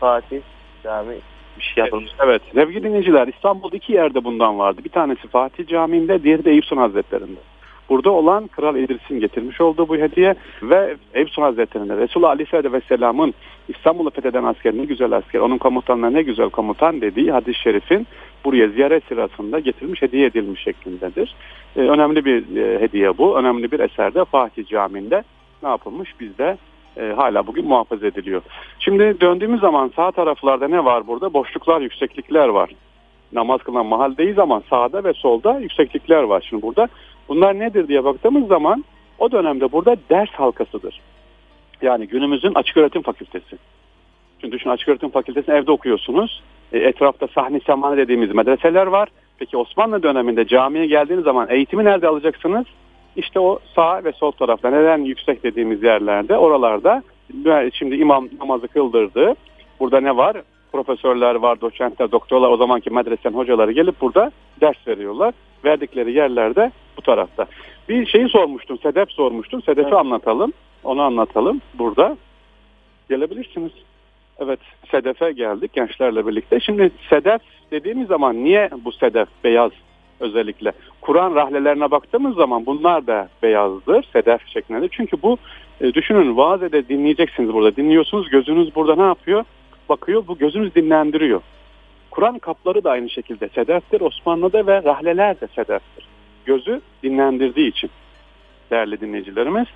Fatih 0.00 0.40
Cami 0.82 1.16
bir 1.58 1.62
şey 1.62 1.84
yapılmış. 1.84 2.10
Evet 2.24 2.42
sevgili 2.54 2.82
dinleyiciler 2.82 3.28
İstanbul'da 3.28 3.76
iki 3.76 3.92
yerde 3.92 4.24
bundan 4.24 4.58
vardı. 4.58 4.80
Bir 4.84 4.90
tanesi 4.90 5.28
Fatih 5.28 5.66
Camii'nde 5.66 6.22
diğeri 6.22 6.44
de 6.44 6.50
Eyüp 6.50 6.76
Hazretleri'nde. 6.76 7.40
Burada 7.88 8.10
olan 8.10 8.46
Kral 8.46 8.76
İdris'in 8.76 9.20
getirmiş 9.20 9.60
olduğu 9.60 9.88
bu 9.88 9.96
hediye 9.96 10.34
ve 10.62 10.96
Eyüp 11.14 11.28
Sultan 11.28 11.42
Hazretleri'nde 11.42 11.96
Resulullah 11.96 12.30
Aleyhisselatü 12.30 12.72
Vesselam'ın 12.72 13.34
İstanbul'u 13.68 14.10
fetheden 14.10 14.44
asker 14.44 14.76
ne 14.76 14.84
güzel 14.84 15.12
asker, 15.12 15.40
onun 15.40 15.58
komutanına 15.58 16.10
ne 16.10 16.22
güzel 16.22 16.50
komutan 16.50 17.00
dediği 17.00 17.32
hadis-i 17.32 17.60
şerifin 17.60 18.06
buraya 18.44 18.68
ziyaret 18.68 19.04
sırasında 19.04 19.58
getirilmiş 19.58 20.02
hediye 20.02 20.26
edilmiş 20.26 20.62
şeklindedir. 20.62 21.34
Ee, 21.76 21.80
önemli 21.80 22.24
bir 22.24 22.56
e, 22.56 22.80
hediye 22.80 23.18
bu. 23.18 23.38
Önemli 23.38 23.72
bir 23.72 23.80
eserde 23.80 24.24
Fatih 24.24 24.66
Camii'nde 24.66 25.22
ne 25.62 25.68
yapılmış 25.68 26.20
bizde 26.20 26.56
e, 26.96 27.12
hala 27.16 27.46
bugün 27.46 27.68
muhafaza 27.68 28.06
ediliyor. 28.06 28.42
Şimdi 28.78 29.20
döndüğümüz 29.20 29.60
zaman 29.60 29.92
sağ 29.96 30.10
taraflarda 30.10 30.68
ne 30.68 30.84
var 30.84 31.06
burada? 31.06 31.32
Boşluklar, 31.32 31.80
yükseklikler 31.80 32.48
var. 32.48 32.70
Namaz 33.32 33.62
kılınan 33.62 33.86
mahalledeyiz 33.86 34.38
ama 34.38 34.62
sağda 34.70 35.04
ve 35.04 35.12
solda 35.12 35.58
yükseklikler 35.58 36.22
var. 36.22 36.46
Şimdi 36.50 36.62
burada 36.62 36.88
bunlar 37.28 37.58
nedir 37.58 37.88
diye 37.88 38.04
baktığımız 38.04 38.48
zaman 38.48 38.84
o 39.18 39.32
dönemde 39.32 39.72
burada 39.72 39.96
ders 40.10 40.30
halkasıdır. 40.30 41.00
Yani 41.82 42.08
günümüzün 42.08 42.54
açık 42.54 42.76
öğretim 42.76 43.02
fakültesi. 43.02 43.56
Şimdi 44.40 44.56
düşün 44.56 44.70
açık 44.70 44.88
öğretim 44.88 45.10
fakültesini 45.10 45.54
evde 45.54 45.70
okuyorsunuz. 45.70 46.42
E, 46.72 46.78
etrafta 46.78 47.26
sahne 47.26 47.60
zamanı 47.66 47.96
dediğimiz 47.96 48.34
medreseler 48.34 48.86
var. 48.86 49.08
Peki 49.38 49.56
Osmanlı 49.56 50.02
döneminde 50.02 50.46
camiye 50.46 50.86
geldiğiniz 50.86 51.24
zaman 51.24 51.50
eğitimi 51.50 51.84
nerede 51.84 52.08
alacaksınız? 52.08 52.66
İşte 53.16 53.40
o 53.40 53.58
sağ 53.74 54.04
ve 54.04 54.12
sol 54.12 54.30
tarafta 54.30 54.70
neden 54.70 54.98
yüksek 54.98 55.44
dediğimiz 55.44 55.82
yerlerde 55.82 56.36
oralarda 56.36 57.02
şimdi 57.72 57.96
imam 57.96 58.28
namazı 58.40 58.68
kıldırdı. 58.68 59.34
Burada 59.80 60.00
ne 60.00 60.16
var? 60.16 60.36
Profesörler 60.72 61.34
var, 61.34 61.60
doçentler, 61.60 62.12
doktorlar 62.12 62.50
o 62.50 62.56
zamanki 62.56 62.90
medresenin 62.90 63.34
hocaları 63.34 63.72
gelip 63.72 64.00
burada 64.00 64.30
ders 64.60 64.86
veriyorlar. 64.88 65.34
Verdikleri 65.64 66.12
yerlerde 66.12 66.70
bu 66.96 67.02
tarafta. 67.02 67.46
Bir 67.88 68.06
şeyi 68.06 68.28
sormuştum, 68.28 68.78
Sedef 68.78 69.10
sormuştum. 69.10 69.62
Sedef'i 69.62 69.88
Evet. 69.88 69.92
anlatalım. 69.98 70.52
Onu 70.84 71.02
anlatalım 71.02 71.60
burada. 71.74 72.16
Gelebilirsiniz. 73.08 73.72
Evet, 74.38 74.60
Sedef'e 74.90 75.32
geldik 75.32 75.72
gençlerle 75.72 76.26
birlikte. 76.26 76.60
Şimdi 76.60 76.90
Sedef 77.10 77.40
dediğimiz 77.70 78.08
zaman 78.08 78.44
niye 78.44 78.70
bu 78.84 78.92
Sedef 78.92 79.28
beyaz 79.44 79.72
özellikle? 80.20 80.72
Kur'an 81.00 81.34
rahlelerine 81.34 81.90
baktığımız 81.90 82.36
zaman 82.36 82.66
bunlar 82.66 83.06
da 83.06 83.28
beyazdır, 83.42 84.04
Sedef 84.12 84.46
şeklinde. 84.46 84.88
Çünkü 84.88 85.22
bu 85.22 85.38
e, 85.80 85.94
düşünün 85.94 86.36
vaaz 86.36 86.62
ede 86.62 86.88
dinleyeceksiniz 86.88 87.52
burada. 87.52 87.76
Dinliyorsunuz 87.76 88.30
gözünüz 88.30 88.74
burada 88.74 88.96
ne 88.96 89.02
yapıyor? 89.02 89.44
Bakıyor 89.88 90.24
bu 90.28 90.38
gözünüz 90.38 90.74
dinlendiriyor. 90.74 91.40
Kur'an 92.10 92.38
kapları 92.38 92.84
da 92.84 92.90
aynı 92.90 93.10
şekilde 93.10 93.48
sedeftir. 93.48 94.00
Osmanlı'da 94.00 94.66
ve 94.66 94.82
rahleler 94.82 95.40
de 95.40 95.46
sedeftir. 95.46 96.13
Gözü 96.46 96.80
dinlendirdiği 97.02 97.68
için 97.68 97.90
değerli 98.70 99.00
dinleyicilerimiz. 99.00 99.66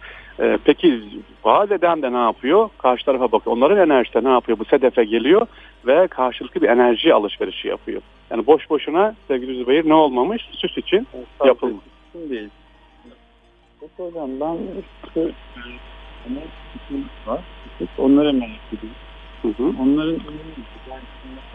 Ee, 0.41 0.59
peki 0.65 1.03
vaaz 1.45 1.73
eden 1.73 2.03
de 2.03 2.13
ne 2.13 2.17
yapıyor? 2.17 2.69
Karşı 2.79 3.05
tarafa 3.05 3.33
bakıyor. 3.33 3.57
Onların 3.57 3.91
enerjisi 3.91 4.25
ne 4.25 4.29
yapıyor? 4.29 4.59
Bu 4.59 4.65
sedefe 4.65 5.05
geliyor 5.05 5.47
ve 5.87 6.07
karşılıklı 6.07 6.63
bir 6.63 6.69
enerji 6.69 7.15
alışverişi 7.15 7.69
yapıyor. 7.69 8.03
Yani 8.31 8.47
boş 8.47 8.71
boşuna 8.71 9.15
sevgili 9.29 9.59
Zübeyir 9.59 9.89
ne 9.89 9.95
olmamış? 9.95 10.49
Süs 10.53 10.79
için 10.79 11.07
yapılmış. 11.45 11.85
Değil. 12.15 12.49
Peki 13.81 13.93
hocam 13.97 14.31
ben 14.41 14.57
şu 15.15 15.21
hani 16.25 16.41
kısım 16.73 17.05
var. 17.27 17.41
Onlara 17.99 18.33
merak 18.33 18.51
ediyorum. 18.73 18.97
Hı 19.43 19.49
hı. 19.49 19.83
Onların 19.83 20.21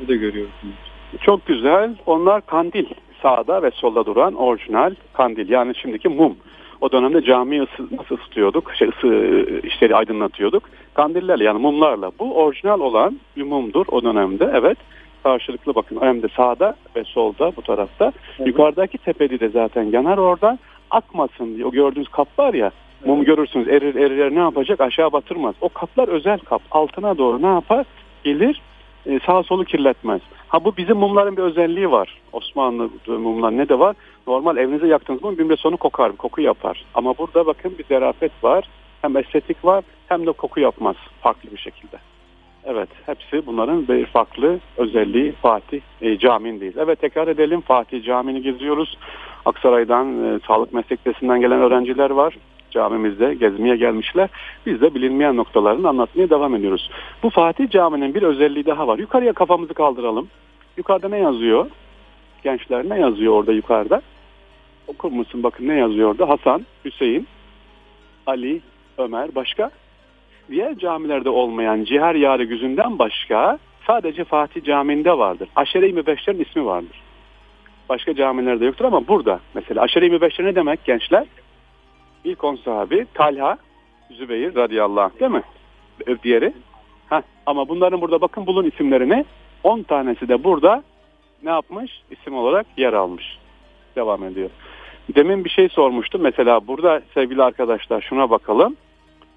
de 0.07 0.15
görüyorsunuz. 0.15 0.75
Çok 1.21 1.45
güzel. 1.45 1.95
Onlar 2.05 2.45
kandil. 2.45 2.85
Sağda 3.23 3.63
ve 3.63 3.71
solda 3.71 4.05
duran 4.05 4.33
orijinal 4.33 4.95
kandil. 5.13 5.49
Yani 5.49 5.75
şimdiki 5.75 6.09
mum. 6.09 6.37
O 6.81 6.91
dönemde 6.91 7.21
camiyi 7.21 7.61
ısı, 7.61 7.97
nasıl 7.97 8.15
ısıtıyorduk? 8.17 8.73
Şey, 8.75 8.87
ısı, 8.87 9.07
işleri 9.63 9.95
aydınlatıyorduk. 9.95 10.63
Kandillerle 10.93 11.43
yani 11.43 11.61
mumlarla. 11.61 12.11
Bu 12.19 12.35
orijinal 12.35 12.79
olan 12.79 13.19
bir 13.37 13.43
mumdur 13.43 13.85
o 13.91 14.03
dönemde. 14.03 14.51
Evet. 14.53 14.77
Karşılıklı 15.23 15.75
bakın 15.75 15.97
hem 16.01 16.23
de 16.23 16.27
sağda 16.27 16.75
ve 16.95 17.03
solda 17.03 17.51
bu 17.55 17.61
tarafta. 17.61 18.11
Evet. 18.37 18.47
Yukarıdaki 18.47 18.97
tepeli 18.97 19.39
de 19.39 19.49
zaten 19.49 19.83
yanar 19.83 20.17
orada. 20.17 20.57
Akmasın 20.91 21.55
diye. 21.55 21.65
O 21.65 21.71
gördüğünüz 21.71 22.07
kap 22.07 22.39
var 22.39 22.53
ya. 22.53 22.71
Mum 23.05 23.23
görürsünüz 23.23 23.67
erir 23.67 23.95
erir 23.95 24.17
erir 24.17 24.35
ne 24.35 24.39
yapacak 24.39 24.81
aşağı 24.81 25.11
batırmaz. 25.11 25.55
O 25.61 25.69
kaplar 25.69 26.07
özel 26.07 26.39
kap. 26.39 26.61
Altına 26.71 27.17
doğru 27.17 27.41
ne 27.41 27.53
yapar? 27.53 27.85
Gelir 28.23 28.61
e, 29.05 29.19
sağ 29.25 29.43
solu 29.43 29.65
kirletmez. 29.65 30.21
Ha 30.47 30.65
bu 30.65 30.77
bizim 30.77 30.97
mumların 30.97 31.37
bir 31.37 31.41
özelliği 31.41 31.91
var. 31.91 32.21
Osmanlı 32.31 32.89
mumlar 33.07 33.57
ne 33.57 33.69
de 33.69 33.79
var? 33.79 33.95
Normal 34.27 34.57
evinize 34.57 34.87
yaktığınız 34.87 35.23
mum 35.23 35.37
bir 35.37 35.57
sonra 35.57 35.75
kokar, 35.75 36.11
koku 36.11 36.41
yapar. 36.41 36.85
Ama 36.93 37.17
burada 37.17 37.45
bakın 37.45 37.77
bir 37.77 37.85
zarafet 37.89 38.43
var. 38.43 38.69
Hem 39.01 39.17
estetik 39.17 39.65
var 39.65 39.83
hem 40.07 40.25
de 40.25 40.31
koku 40.31 40.59
yapmaz 40.59 40.95
farklı 41.21 41.51
bir 41.51 41.57
şekilde. 41.57 41.97
Evet 42.65 42.89
hepsi 43.05 43.45
bunların 43.45 43.87
bir 43.87 44.05
farklı 44.05 44.59
özelliği 44.77 45.31
Fatih 45.31 45.81
e, 46.01 46.17
Camii'ndeyiz. 46.17 46.77
Evet 46.77 47.01
tekrar 47.01 47.27
edelim 47.27 47.61
Fatih 47.61 48.03
Camii'ni 48.03 48.41
geziyoruz. 48.41 48.97
Aksaray'dan 49.45 50.23
e, 50.23 50.39
sağlık 50.47 50.73
meslektaşından 50.73 51.41
gelen 51.41 51.61
öğrenciler 51.61 52.09
var. 52.09 52.37
Camimizde 52.73 53.33
gezmeye 53.33 53.75
gelmişler. 53.75 54.29
Biz 54.65 54.81
de 54.81 54.95
bilinmeyen 54.95 55.37
noktalarını 55.37 55.89
anlatmaya 55.89 56.29
devam 56.29 56.55
ediyoruz. 56.55 56.89
Bu 57.23 57.29
Fatih 57.29 57.69
Camii'nin 57.69 58.15
bir 58.15 58.23
özelliği 58.23 58.65
daha 58.65 58.87
var. 58.87 58.99
Yukarıya 58.99 59.33
kafamızı 59.33 59.73
kaldıralım. 59.73 60.27
Yukarıda 60.77 61.09
ne 61.09 61.17
yazıyor? 61.17 61.69
Gençler 62.43 62.89
ne 62.89 62.99
yazıyor 62.99 63.33
orada 63.33 63.53
yukarıda? 63.53 64.01
Okur 64.87 65.11
musun 65.11 65.43
bakın 65.43 65.67
ne 65.67 65.75
yazıyor 65.75 66.09
orada? 66.09 66.29
Hasan, 66.29 66.65
Hüseyin, 66.85 67.27
Ali, 68.27 68.61
Ömer 68.97 69.35
başka? 69.35 69.71
Diğer 70.49 70.77
camilerde 70.77 71.29
olmayan 71.29 71.83
ciğer 71.83 72.15
yarı 72.15 72.43
güzünden 72.43 72.99
başka 72.99 73.59
sadece 73.87 74.23
Fatih 74.23 74.63
Camii'nde 74.63 75.17
vardır. 75.17 75.49
Aşere-i 75.55 75.93
Mübeşşer'in 75.93 76.39
ismi 76.39 76.65
vardır. 76.65 77.01
Başka 77.89 78.15
camilerde 78.15 78.65
yoktur 78.65 78.85
ama 78.85 79.07
burada 79.07 79.39
mesela 79.53 79.81
Aşere-i 79.81 80.09
Mübeşşer 80.09 80.45
ne 80.45 80.55
demek 80.55 80.85
gençler? 80.85 81.25
İlk 82.23 82.43
on 82.43 82.55
sahabi 82.55 83.07
Talha, 83.13 83.57
Zübeyir 84.11 84.55
radıyallahu 84.55 85.01
anh 85.03 85.19
değil 85.19 85.31
mi? 85.31 85.43
Diğeri. 86.23 86.53
Heh, 87.09 87.21
ama 87.45 87.69
bunların 87.69 88.01
burada 88.01 88.21
bakın 88.21 88.47
bulun 88.47 88.65
isimlerini 88.65 89.25
10 89.63 89.83
tanesi 89.83 90.27
de 90.27 90.43
burada 90.43 90.83
ne 91.43 91.49
yapmış? 91.49 92.01
İsim 92.11 92.35
olarak 92.35 92.65
yer 92.77 92.93
almış. 92.93 93.37
Devam 93.95 94.23
ediyor. 94.23 94.49
Demin 95.15 95.45
bir 95.45 95.49
şey 95.49 95.69
sormuştum. 95.69 96.21
Mesela 96.21 96.67
burada 96.67 97.01
sevgili 97.13 97.43
arkadaşlar 97.43 98.01
şuna 98.01 98.29
bakalım. 98.29 98.75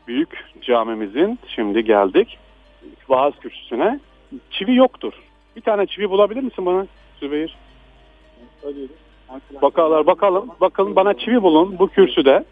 Büyük 0.08 0.44
camimizin 0.60 1.38
şimdi 1.48 1.84
geldik. 1.84 2.38
Vaaz 3.08 3.32
kürsüsüne. 3.40 4.00
Çivi 4.50 4.74
yoktur. 4.74 5.12
Bir 5.56 5.60
tane 5.60 5.86
çivi 5.86 6.10
bulabilir 6.10 6.42
misin 6.42 6.66
bana 6.66 6.86
Zübeyir? 7.20 7.56
Bakalım 9.62 10.06
bakalım. 10.06 10.50
Bakalım 10.60 10.96
bana 10.96 11.14
çivi 11.14 11.42
bulun 11.42 11.78
bu 11.78 11.88
kürsüde. 11.88 12.44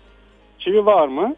Çivi 0.59 0.87
var 0.87 1.09
mı? 1.09 1.35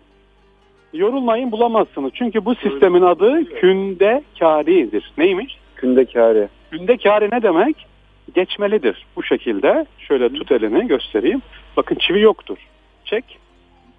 Yorulmayın 0.92 1.52
bulamazsınız. 1.52 2.11
Çünkü 2.14 2.44
bu 2.44 2.55
sistemin 2.55 3.02
adı 3.02 3.44
kündekaridir. 3.44 5.12
Neymiş? 5.18 5.59
Kündekari. 5.76 6.48
Kündekari 6.70 7.29
ne 7.33 7.42
demek? 7.42 7.87
Geçmelidir. 8.35 9.07
Bu 9.16 9.22
şekilde. 9.22 9.87
Şöyle 9.98 10.29
tut 10.33 10.52
elini 10.52 10.87
göstereyim. 10.87 11.42
Bakın 11.76 11.94
çivi 11.94 12.20
yoktur. 12.20 12.59
Çek. 13.05 13.38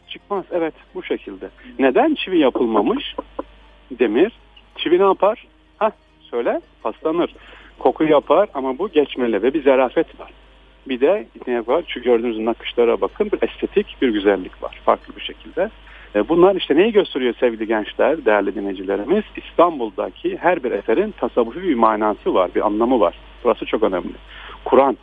Çıkmaz. 0.08 0.46
Evet 0.52 0.74
bu 0.96 1.04
şekilde. 1.04 1.50
Neden 1.80 2.16
çivi 2.16 2.40
yapılmamış? 2.40 3.16
Demir. 3.92 4.32
Çivi 4.78 5.00
ne 5.00 5.04
yapar? 5.04 5.48
Hah 5.78 5.92
söyle. 6.22 6.62
Paslanır. 6.84 7.36
koku 7.80 8.04
yapar 8.04 8.50
ama 8.54 8.78
bu 8.78 8.90
geçmeli 8.90 9.44
ve 9.44 9.54
bir 9.54 9.64
zarafet 9.64 10.20
var. 10.20 10.32
Bir 10.90 11.00
de 11.02 11.28
ne 11.48 11.68
var? 11.68 11.84
Şu 11.88 12.02
gördüğünüz 12.02 12.40
nakışlara 12.40 13.02
bakın. 13.02 13.32
Bir 13.32 13.50
estetik 13.50 13.98
bir 14.02 14.10
güzellik 14.10 14.64
var. 14.64 14.82
Farklı 14.86 15.16
bir 15.16 15.22
şekilde. 15.22 15.70
E, 16.16 16.30
Bunlar 16.30 16.56
işte 16.56 16.76
neyi 16.76 16.92
gösteriyor 16.92 17.34
sevgili 17.40 17.68
gençler, 17.68 18.26
değerli 18.26 18.56
dinleyicilerimiz? 18.56 19.24
İstanbul'daki 19.36 20.38
her 20.38 20.64
bir 20.64 20.72
eserin 20.72 21.12
tasavvufi 21.12 21.64
bir 21.64 21.76
manası 21.76 22.34
var, 22.34 22.56
bir 22.56 22.66
anlamı 22.66 23.00
var. 23.00 23.16
Burası 23.44 23.66
çok 23.66 23.84
önemli. 23.84 24.14
Kur'an. 24.66 24.98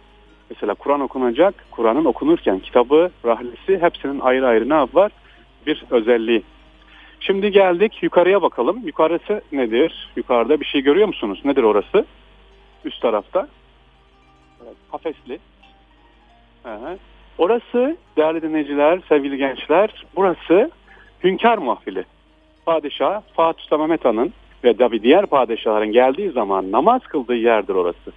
Mesela 0.50 0.74
Kur'an 0.74 1.00
okunacak, 1.00 1.54
Kur'an'ın 1.70 2.04
okunurken 2.04 2.58
kitabı, 2.58 3.10
rahlisi 3.24 3.82
hepsinin 3.82 4.20
ayrı 4.20 4.46
ayrı 4.46 4.68
ne 4.68 4.74
var? 4.74 5.12
Bir 5.66 5.84
özelliği. 5.90 6.42
Şimdi 7.20 7.50
geldik 7.50 8.02
yukarıya 8.02 8.42
bakalım. 8.42 8.80
Yukarısı 8.84 9.42
nedir? 9.52 10.08
Yukarıda 10.16 10.60
bir 10.60 10.64
şey 10.64 10.80
görüyor 10.80 11.06
musunuz? 11.06 11.40
Nedir 11.44 11.62
orası? 11.62 12.06
Üst 12.84 13.02
tarafta. 13.02 13.48
Evet, 14.64 14.76
kafesli. 14.92 15.38
Orası 17.38 17.96
değerli 18.16 18.42
dinleyiciler, 18.42 19.00
sevgili 19.08 19.36
gençler, 19.36 20.04
burası 20.16 20.70
Hünkar 21.24 21.58
Mahfili. 21.58 22.04
Padişah 22.66 23.22
Fatih 23.36 23.62
Sultan 23.62 23.80
Mehmet 23.80 24.04
Han'ın 24.04 24.32
ve 24.64 24.76
tabi 24.76 25.02
diğer 25.02 25.26
padişahların 25.26 25.92
geldiği 25.92 26.30
zaman 26.30 26.72
namaz 26.72 27.02
kıldığı 27.02 27.34
yerdir 27.34 27.74
orası. 27.74 28.12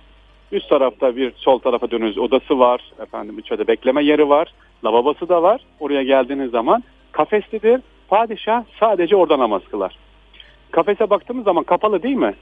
Üst 0.51 0.69
tarafta 0.69 1.15
bir 1.15 1.33
sol 1.35 1.59
tarafa 1.59 1.91
dönüz 1.91 2.17
odası 2.17 2.59
var. 2.59 2.81
Efendim 2.99 3.39
içeride 3.39 3.67
bekleme 3.67 4.03
yeri 4.03 4.29
var. 4.29 4.53
Lavabosu 4.85 5.29
da 5.29 5.43
var. 5.43 5.61
Oraya 5.79 6.03
geldiğiniz 6.03 6.51
zaman 6.51 6.83
kafeslidir. 7.11 7.81
Padişah 8.07 8.63
sadece 8.79 9.15
orada 9.15 9.39
namaz 9.39 9.61
kılar. 9.71 9.97
Kafese 10.71 11.09
baktığımız 11.09 11.45
zaman 11.45 11.63
kapalı 11.63 12.03
değil 12.03 12.15
mi? 12.15 12.33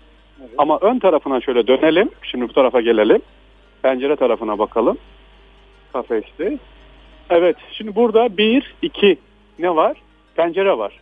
Ama 0.57 0.77
ön 0.81 0.99
tarafına 0.99 1.41
şöyle 1.41 1.67
dönelim. 1.67 2.09
Şimdi 2.21 2.49
bu 2.49 2.53
tarafa 2.53 2.81
gelelim. 2.81 3.21
Pencere 3.81 4.15
tarafına 4.15 4.59
bakalım. 4.59 4.97
Kafesli. 5.95 6.59
Evet. 7.29 7.55
Şimdi 7.71 7.95
burada 7.95 8.37
bir, 8.37 8.75
iki 8.81 9.17
ne 9.59 9.75
var? 9.75 9.97
Pencere 10.35 10.77
var. 10.77 10.99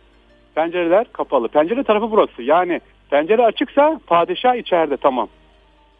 Pencereler 0.54 1.12
kapalı. 1.12 1.48
Pencere 1.48 1.82
tarafı 1.82 2.10
burası. 2.10 2.42
Yani 2.42 2.80
pencere 3.10 3.42
açıksa 3.42 4.00
padişah 4.06 4.54
içeride 4.54 4.96
tamam. 4.96 5.28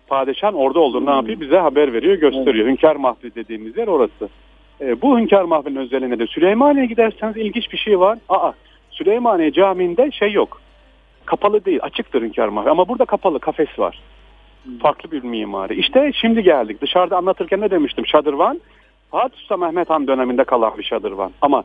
Padişahın 0.06 0.54
orada 0.54 0.80
olduğunu 0.80 1.06
ne 1.06 1.10
yapıyor? 1.10 1.40
Bize 1.40 1.58
haber 1.58 1.92
veriyor, 1.92 2.14
gösteriyor. 2.14 2.68
Hünkar 2.68 2.96
Mahfili 2.96 3.34
dediğimiz 3.34 3.76
yer 3.76 3.86
orası. 3.86 4.28
E, 4.80 5.02
bu 5.02 5.18
Hünkar 5.18 5.44
Mahfili'nin 5.44 5.80
özelliği 5.80 6.10
nedir? 6.10 6.28
Süleymaniye'ye 6.28 6.88
giderseniz 6.88 7.36
ilginç 7.36 7.72
bir 7.72 7.78
şey 7.78 8.00
var. 8.00 8.18
Aa, 8.28 8.52
Süleymaniye 8.90 9.52
Camii'nde 9.52 10.10
şey 10.10 10.32
yok. 10.32 10.60
Kapalı 11.24 11.64
değil, 11.64 11.78
açıktır 11.82 12.22
Hünkar 12.22 12.48
Mahfili. 12.48 12.70
Ama 12.70 12.88
burada 12.88 13.04
kapalı, 13.04 13.38
kafes 13.38 13.78
var. 13.78 14.00
Farklı 14.82 15.10
bir 15.10 15.24
mimari. 15.24 15.74
İşte 15.74 16.12
şimdi 16.14 16.42
geldik. 16.42 16.80
Dışarıda 16.80 17.16
anlatırken 17.16 17.60
ne 17.60 17.70
demiştim? 17.70 18.06
Şadırvan, 18.06 18.60
Fatih 19.14 19.38
Sultan 19.38 19.60
Mehmet 19.60 19.90
Han 19.90 20.06
döneminde 20.06 20.44
kalan 20.44 20.78
bir 20.78 20.82
şadırvan. 20.82 21.30
Ama 21.40 21.64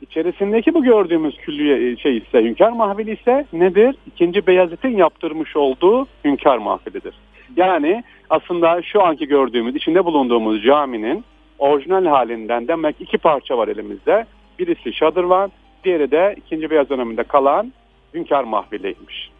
içerisindeki 0.00 0.74
bu 0.74 0.84
gördüğümüz 0.84 1.36
külliye 1.36 1.96
şey 1.96 2.16
ise 2.16 2.42
Hünkar 2.42 2.72
Mahfili 2.72 3.12
ise 3.12 3.46
nedir? 3.52 3.96
İkinci 4.06 4.46
Beyazıt'ın 4.46 4.96
yaptırmış 4.96 5.56
olduğu 5.56 6.06
Hünkar 6.24 6.58
Mahfilidir. 6.58 7.14
Yani 7.56 8.04
aslında 8.30 8.82
şu 8.82 9.02
anki 9.02 9.26
gördüğümüz, 9.26 9.76
içinde 9.76 10.04
bulunduğumuz 10.04 10.62
caminin 10.62 11.24
orijinal 11.58 12.06
halinden 12.06 12.68
demek 12.68 12.96
iki 13.00 13.18
parça 13.18 13.58
var 13.58 13.68
elimizde. 13.68 14.26
Birisi 14.58 14.92
Şadırvan, 14.92 15.52
diğeri 15.84 16.10
de 16.10 16.34
ikinci 16.36 16.70
Beyaz 16.70 16.90
döneminde 16.90 17.22
kalan 17.22 17.72
Hünkar 18.14 18.44
Mahfili'ymiş. 18.44 19.30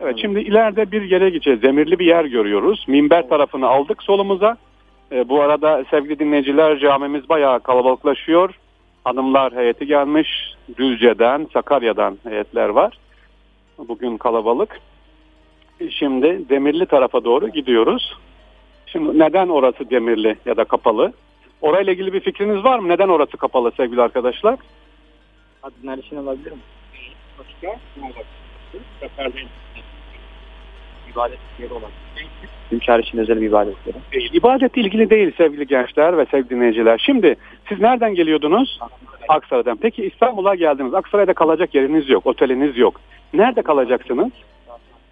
Evet 0.00 0.18
şimdi 0.20 0.40
ileride 0.40 0.92
bir 0.92 1.02
yere 1.02 1.30
gideceğiz. 1.30 1.62
Demirli 1.62 1.98
bir 1.98 2.06
yer 2.06 2.24
görüyoruz. 2.24 2.84
Minber 2.88 3.28
tarafını 3.28 3.66
aldık 3.66 4.02
solumuza. 4.02 4.56
E, 5.12 5.28
bu 5.28 5.40
arada 5.40 5.84
sevgili 5.90 6.18
dinleyiciler 6.18 6.78
camimiz 6.78 7.28
bayağı 7.28 7.60
kalabalıklaşıyor. 7.60 8.54
Hanımlar 9.04 9.54
heyeti 9.54 9.86
gelmiş. 9.86 10.28
Düzce'den, 10.76 11.48
Sakarya'dan 11.52 12.18
heyetler 12.28 12.68
var. 12.68 12.98
Bugün 13.78 14.16
kalabalık. 14.16 14.80
Şimdi 15.90 16.48
Demirli 16.48 16.86
tarafa 16.86 17.24
doğru 17.24 17.48
gidiyoruz. 17.48 18.18
Şimdi 18.86 19.18
neden 19.18 19.48
orası 19.48 19.90
demirli 19.90 20.36
ya 20.46 20.56
da 20.56 20.64
kapalı? 20.64 21.12
Orayla 21.60 21.92
ilgili 21.92 22.12
bir 22.12 22.20
fikriniz 22.20 22.64
var 22.64 22.78
mı? 22.78 22.88
Neden 22.88 23.08
orası 23.08 23.36
kapalı 23.36 23.72
sevgili 23.76 24.02
arkadaşlar? 24.02 24.58
Adınlar 25.62 25.98
için 25.98 26.16
olabilir 26.16 26.52
mi? 26.52 26.58
Başka? 27.38 27.78
İbadet 31.12 31.38
yeri 31.58 31.72
olan. 31.72 31.90
Hünkar 32.72 32.98
için 32.98 33.18
özel 33.18 33.40
bir 33.40 33.46
ibadet 33.46 33.76
yeri. 33.86 34.26
İbadetle 34.32 34.82
ilgili 34.82 35.10
değil 35.10 35.32
sevgili 35.36 35.66
gençler 35.66 36.18
ve 36.18 36.26
sevgili 36.30 36.50
dinleyiciler. 36.50 37.02
Şimdi 37.06 37.36
siz 37.68 37.80
nereden 37.80 38.14
geliyordunuz? 38.14 38.78
Aksaray'dan. 39.28 39.76
Peki 39.76 40.04
İstanbul'a 40.06 40.54
geldiniz. 40.54 40.94
Aksaray'da 40.94 41.34
kalacak 41.34 41.74
yeriniz 41.74 42.08
yok, 42.08 42.26
oteliniz 42.26 42.78
yok. 42.78 43.00
Nerede 43.34 43.62
kalacaksınız? 43.62 44.32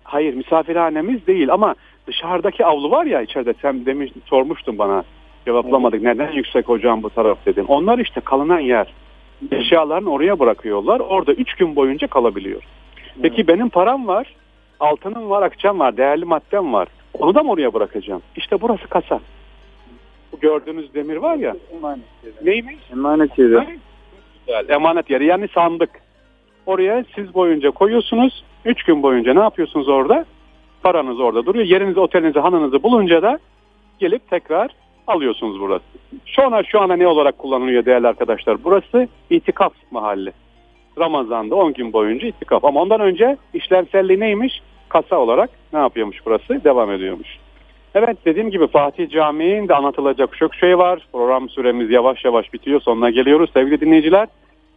Hayır, 0.04 0.34
misafirhanemiz 0.34 1.26
değil 1.26 1.52
ama 1.52 1.74
dışarıdaki 2.06 2.64
avlu 2.64 2.90
var 2.90 3.06
ya 3.06 3.22
içeride 3.22 3.54
sen 3.62 3.86
demiş 3.86 4.12
sormuştun 4.26 4.78
bana. 4.78 5.04
Cevaplamadık. 5.44 6.02
Neden 6.02 6.32
yüksek 6.32 6.68
hocam 6.68 7.02
bu 7.02 7.10
taraf 7.10 7.38
dedin. 7.46 7.64
Onlar 7.68 7.98
işte 7.98 8.20
kalınan 8.20 8.60
yer. 8.60 8.86
Eşyalarını 9.52 10.10
oraya 10.10 10.38
bırakıyorlar. 10.38 11.00
Orada 11.00 11.32
üç 11.32 11.54
gün 11.54 11.76
boyunca 11.76 12.06
kalabiliyor. 12.06 12.62
Peki 13.22 13.48
benim 13.48 13.68
param 13.68 14.06
var, 14.06 14.34
altınım 14.80 15.30
var, 15.30 15.42
akçem 15.42 15.78
var, 15.78 15.96
değerli 15.96 16.24
maddem 16.24 16.72
var. 16.72 16.88
Onu 17.18 17.34
da 17.34 17.42
mı 17.42 17.50
oraya 17.50 17.74
bırakacağım? 17.74 18.22
İşte 18.36 18.60
burası 18.60 18.86
kasa. 18.86 19.20
Bu 20.32 20.40
gördüğünüz 20.40 20.94
demir 20.94 21.16
var 21.16 21.36
ya. 21.36 21.56
Emanet 21.76 22.04
yeri. 22.24 22.46
Neymiş? 22.46 22.76
Emanet 22.92 23.38
yeri. 23.38 23.48
Güzel. 24.46 24.68
Emanet 24.68 25.10
yeri 25.10 25.26
yani 25.26 25.48
sandık. 25.48 25.90
Oraya 26.66 27.04
siz 27.14 27.34
boyunca 27.34 27.70
koyuyorsunuz. 27.70 28.44
Üç 28.64 28.82
gün 28.82 29.02
boyunca 29.02 29.34
ne 29.34 29.40
yapıyorsunuz 29.40 29.88
orada? 29.88 30.24
Paranız 30.82 31.20
orada 31.20 31.46
duruyor. 31.46 31.64
Yerinizi, 31.64 32.00
otelinizi, 32.00 32.38
hanınızı 32.38 32.82
bulunca 32.82 33.22
da 33.22 33.38
gelip 33.98 34.30
tekrar 34.30 34.70
alıyorsunuz 35.06 35.60
burası. 35.60 35.84
Şu 36.26 36.42
an 36.42 36.62
şu 36.62 36.80
anda 36.80 36.96
ne 36.96 37.06
olarak 37.06 37.38
kullanılıyor 37.38 37.84
değerli 37.84 38.08
arkadaşlar? 38.08 38.64
Burası 38.64 39.08
itikaf 39.30 39.72
mahalli. 39.90 40.32
Ramazan'da 40.98 41.54
10 41.54 41.72
gün 41.72 41.92
boyunca 41.92 42.28
itikaf. 42.28 42.64
Ama 42.64 42.80
ondan 42.82 43.00
önce 43.00 43.36
işlevselliği 43.54 44.20
neymiş? 44.20 44.62
Kasa 44.90 45.16
olarak 45.16 45.50
ne 45.72 45.78
yapıyormuş 45.78 46.26
burası? 46.26 46.64
Devam 46.64 46.90
ediyormuş. 46.90 47.38
Evet 47.94 48.18
dediğim 48.24 48.50
gibi 48.50 48.66
Fatih 48.66 49.10
Camii'nde 49.10 49.74
anlatılacak 49.74 50.36
çok 50.36 50.54
şey 50.54 50.78
var. 50.78 51.06
Program 51.12 51.48
süremiz 51.48 51.90
yavaş 51.90 52.24
yavaş 52.24 52.52
bitiyor. 52.52 52.80
Sonuna 52.80 53.10
geliyoruz 53.10 53.50
sevgili 53.54 53.80
dinleyiciler. 53.80 54.28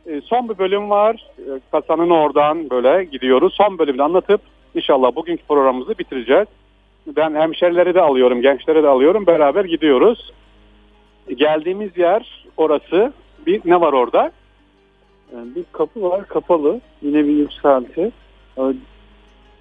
E, 0.06 0.22
son 0.22 0.50
bir 0.50 0.58
bölüm 0.58 0.90
var. 0.90 1.28
E, 1.40 1.60
kasanın 1.72 2.10
oradan 2.10 2.70
böyle 2.70 3.04
gidiyoruz. 3.04 3.54
Son 3.54 3.80
bölümde 3.80 4.04
anlatıp 4.04 4.42
inşallah 4.76 5.16
bugünkü 5.16 5.44
programımızı 5.44 5.98
bitireceğiz. 5.98 6.48
Ben 7.08 7.36
hemşerileri 7.36 7.94
de 7.94 8.02
alıyorum, 8.02 8.42
gençleri 8.42 8.84
de 8.84 8.88
alıyorum. 8.88 9.28
Beraber 9.28 9.66
gidiyoruz. 9.66 10.34
E, 11.28 11.34
geldiğimiz 11.34 11.98
yer 11.98 12.46
orası. 12.58 13.14
Bir 13.48 13.62
ne 13.66 13.82
var 13.82 13.94
orada? 13.94 14.32
Yani 15.36 15.56
bir 15.56 15.66
kapı 15.72 16.02
var 16.02 16.28
kapalı. 16.28 16.82
Yine 17.02 17.24
bir 17.24 17.34
yükselti. 17.34 18.12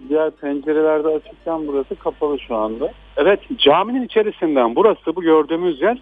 Diğer 0.09 0.31
pencerelerde 0.31 1.09
açıkken 1.09 1.67
burası 1.67 1.95
kapalı 1.95 2.39
şu 2.39 2.57
anda. 2.57 2.93
Evet 3.17 3.41
caminin 3.59 4.03
içerisinden 4.03 4.77
burası 4.77 5.17
bu 5.17 5.23
gördüğümüz 5.23 5.83
yer 5.83 5.99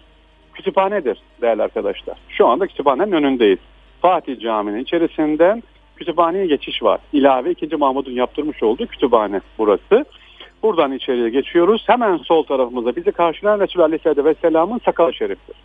kütüphanedir 0.53 1.17
değerli 1.41 1.63
arkadaşlar. 1.63 2.17
Şu 2.29 2.47
anda 2.47 2.67
kütüphanenin 2.67 3.11
önündeyiz. 3.11 3.59
Fatih 4.01 4.39
Camii'nin 4.39 4.83
içerisinden 4.83 5.63
kütüphaneye 5.95 6.45
geçiş 6.45 6.83
var. 6.83 6.99
İlave 7.13 7.51
2. 7.51 7.77
Mahmud'un 7.77 8.11
yaptırmış 8.11 8.63
olduğu 8.63 8.87
kütüphane 8.87 9.41
burası. 9.57 10.05
Buradan 10.63 10.91
içeriye 10.91 11.29
geçiyoruz. 11.29 11.83
Hemen 11.87 12.17
sol 12.17 12.43
tarafımızda 12.43 12.95
bizi 12.95 13.11
karşılayan 13.11 13.59
Resulü 13.59 13.83
Aleyhisselatü 13.83 14.25
Vesselam'ın 14.25 14.79
sakal 14.85 15.11
şeriftir. 15.11 15.55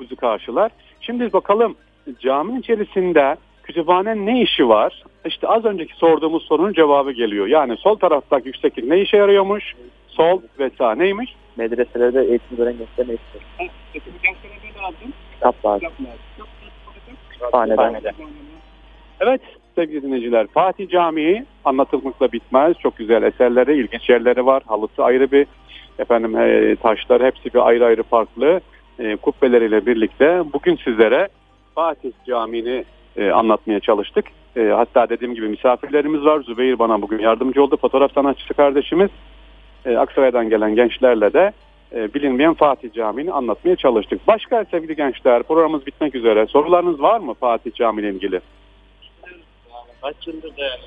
Bizi 0.00 0.16
karşılar. 0.16 0.70
Şimdi 1.00 1.32
bakalım 1.32 1.76
caminin 2.20 2.60
içerisinde 2.60 3.36
kütüphanenin 3.62 4.26
ne 4.26 4.42
işi 4.42 4.68
var? 4.68 5.02
İşte 5.26 5.48
az 5.48 5.64
önceki 5.64 5.94
sorduğumuz 5.94 6.42
sorunun 6.42 6.72
cevabı 6.72 7.12
geliyor. 7.12 7.46
Yani 7.46 7.76
sol 7.76 7.96
taraftaki 7.96 8.48
yükseklik 8.48 8.84
ne 8.84 9.00
işe 9.00 9.16
yarıyormuş? 9.16 9.74
Sol 10.08 10.40
ve 10.58 10.70
sağ 10.78 10.94
neymiş? 10.94 11.34
Medreselerde 11.56 12.20
eğitim 12.20 12.56
gören 12.56 12.74
gençler 12.78 13.08
eğitim. 13.08 13.40
Kitap 15.32 15.66
lazım. 15.66 15.88
Kütüphaneden. 17.30 18.00
Evet 19.20 19.40
sevgili 19.74 20.02
dinleyiciler 20.02 20.46
Fatih 20.46 20.88
Camii 20.88 21.44
anlatılmakla 21.64 22.32
bitmez. 22.32 22.76
Çok 22.78 22.96
güzel 22.96 23.22
eserleri, 23.22 23.80
ilginç 23.80 24.08
yerleri 24.08 24.46
var. 24.46 24.62
Halısı 24.66 25.04
ayrı 25.04 25.30
bir 25.30 25.46
efendim 25.98 26.36
e, 26.38 26.76
taşlar 26.76 27.22
hepsi 27.22 27.54
bir 27.54 27.66
ayrı 27.66 27.84
ayrı 27.86 28.02
farklı 28.02 28.60
e, 28.98 29.16
kubbeleriyle 29.16 29.86
birlikte 29.86 30.42
bugün 30.52 30.76
sizlere 30.76 31.28
Fatih 31.74 32.12
Camii'ni 32.26 32.84
e, 33.16 33.30
anlatmaya 33.30 33.80
çalıştık. 33.80 34.24
E, 34.56 34.62
hatta 34.68 35.08
dediğim 35.08 35.34
gibi 35.34 35.48
misafirlerimiz 35.48 36.24
var. 36.24 36.40
Zübeyir 36.40 36.78
bana 36.78 37.02
bugün 37.02 37.18
yardımcı 37.18 37.62
oldu. 37.62 37.76
Fotoğraf 37.76 38.12
sanatçısı 38.12 38.54
kardeşimiz. 38.54 39.10
e, 39.84 39.96
Aksaray'dan 39.96 40.48
gelen 40.48 40.74
gençlerle 40.74 41.32
de 41.32 41.52
e, 41.94 42.14
bilinmeyen 42.14 42.54
Fatih 42.54 42.92
Camii'ni 42.92 43.32
anlatmaya 43.32 43.76
çalıştık. 43.76 44.26
Başka 44.26 44.64
sevgili 44.64 44.96
gençler 44.96 45.42
programımız 45.42 45.86
bitmek 45.86 46.14
üzere. 46.14 46.46
Sorularınız 46.46 47.02
var 47.02 47.20
mı 47.20 47.34
Fatih 47.34 47.72
Camii 47.72 48.00
ile 48.00 48.10
ilgili? 48.10 48.40
Kaç 50.02 50.26
yıldır 50.26 50.56
da 50.56 50.62
yani? 50.62 50.80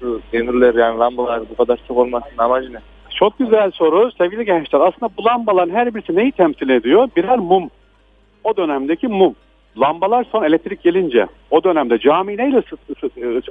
Şu 0.00 0.20
demirler 0.32 0.74
yani 0.74 0.98
lambalar 0.98 1.42
bu 1.50 1.56
kadar 1.56 1.80
çok 1.88 1.96
olmasının 1.96 2.38
amacı 2.38 2.72
ne? 2.72 2.78
Çok 3.14 3.38
güzel 3.38 3.70
soru 3.70 4.12
sevgili 4.18 4.44
gençler. 4.44 4.80
Aslında 4.80 5.12
bu 5.18 5.24
lambaların 5.24 5.74
her 5.74 5.94
birisi 5.94 6.16
neyi 6.16 6.32
temsil 6.32 6.68
ediyor? 6.68 7.08
Birer 7.16 7.38
mum. 7.38 7.70
O 8.44 8.56
dönemdeki 8.56 9.08
mum. 9.08 9.34
Lambalar 9.78 10.24
son 10.24 10.44
elektrik 10.44 10.82
gelince 10.82 11.26
o 11.50 11.64
dönemde 11.64 11.98
cami 11.98 12.36
neyle 12.36 12.62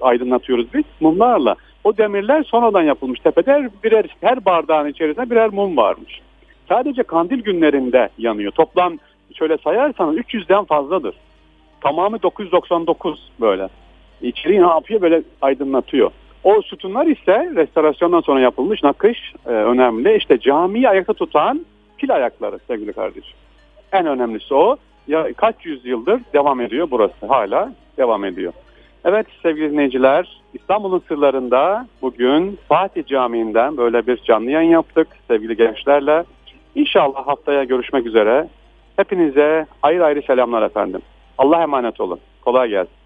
aydınlatıyoruz 0.01 0.73
biz? 0.73 0.83
Mumlarla. 0.99 1.55
O 1.83 1.97
demirler 1.97 2.43
sonradan 2.43 2.83
yapılmış. 2.83 3.19
Tepede 3.19 3.51
her, 3.51 3.69
birer, 3.83 4.05
her 4.21 4.45
bardağın 4.45 4.87
içerisinde 4.87 5.29
birer 5.29 5.49
mum 5.49 5.77
varmış. 5.77 6.21
Sadece 6.69 7.03
kandil 7.03 7.41
günlerinde 7.41 8.09
yanıyor. 8.17 8.51
Toplam 8.51 8.97
şöyle 9.35 9.57
sayarsanız 9.57 10.17
300'den 10.17 10.65
fazladır. 10.65 11.15
Tamamı 11.81 12.21
999 12.21 13.31
böyle. 13.41 13.67
İçeriği 14.21 14.61
ne 14.61 14.67
yapıyor? 14.67 15.01
Böyle 15.01 15.21
aydınlatıyor. 15.41 16.11
O 16.43 16.61
sütunlar 16.61 17.05
ise 17.05 17.51
restorasyondan 17.55 18.21
sonra 18.21 18.39
yapılmış 18.39 18.83
nakış 18.83 19.33
e, 19.45 19.49
önemli. 19.49 20.17
İşte 20.17 20.39
camiyi 20.39 20.89
ayakta 20.89 21.13
tutan 21.13 21.65
pil 21.97 22.15
ayakları 22.15 22.59
sevgili 22.67 22.93
kardeşim. 22.93 23.37
En 23.91 24.05
önemlisi 24.05 24.53
o. 24.53 24.77
Ya 25.09 25.33
kaç 25.37 25.55
yüzyıldır 25.65 26.21
devam 26.33 26.61
ediyor 26.61 26.87
burası. 26.91 27.25
Hala 27.27 27.73
devam 27.97 28.25
ediyor. 28.25 28.53
Evet 29.05 29.27
sevgili 29.43 29.71
dinleyiciler 29.71 30.41
İstanbul'un 30.53 31.03
sırlarında 31.07 31.87
bugün 32.01 32.59
Fatih 32.67 33.05
Camii'nden 33.05 33.77
böyle 33.77 34.07
bir 34.07 34.17
canlı 34.17 34.51
yayın 34.51 34.69
yaptık 34.69 35.07
sevgili 35.27 35.57
gençlerle. 35.57 36.23
İnşallah 36.75 37.27
haftaya 37.27 37.63
görüşmek 37.63 38.05
üzere. 38.05 38.47
Hepinize 38.95 39.65
ayrı 39.83 40.05
ayrı 40.05 40.21
selamlar 40.21 40.61
efendim. 40.61 41.01
Allah 41.37 41.61
emanet 41.61 42.01
olun. 42.01 42.19
Kolay 42.41 42.69
gelsin. 42.69 42.98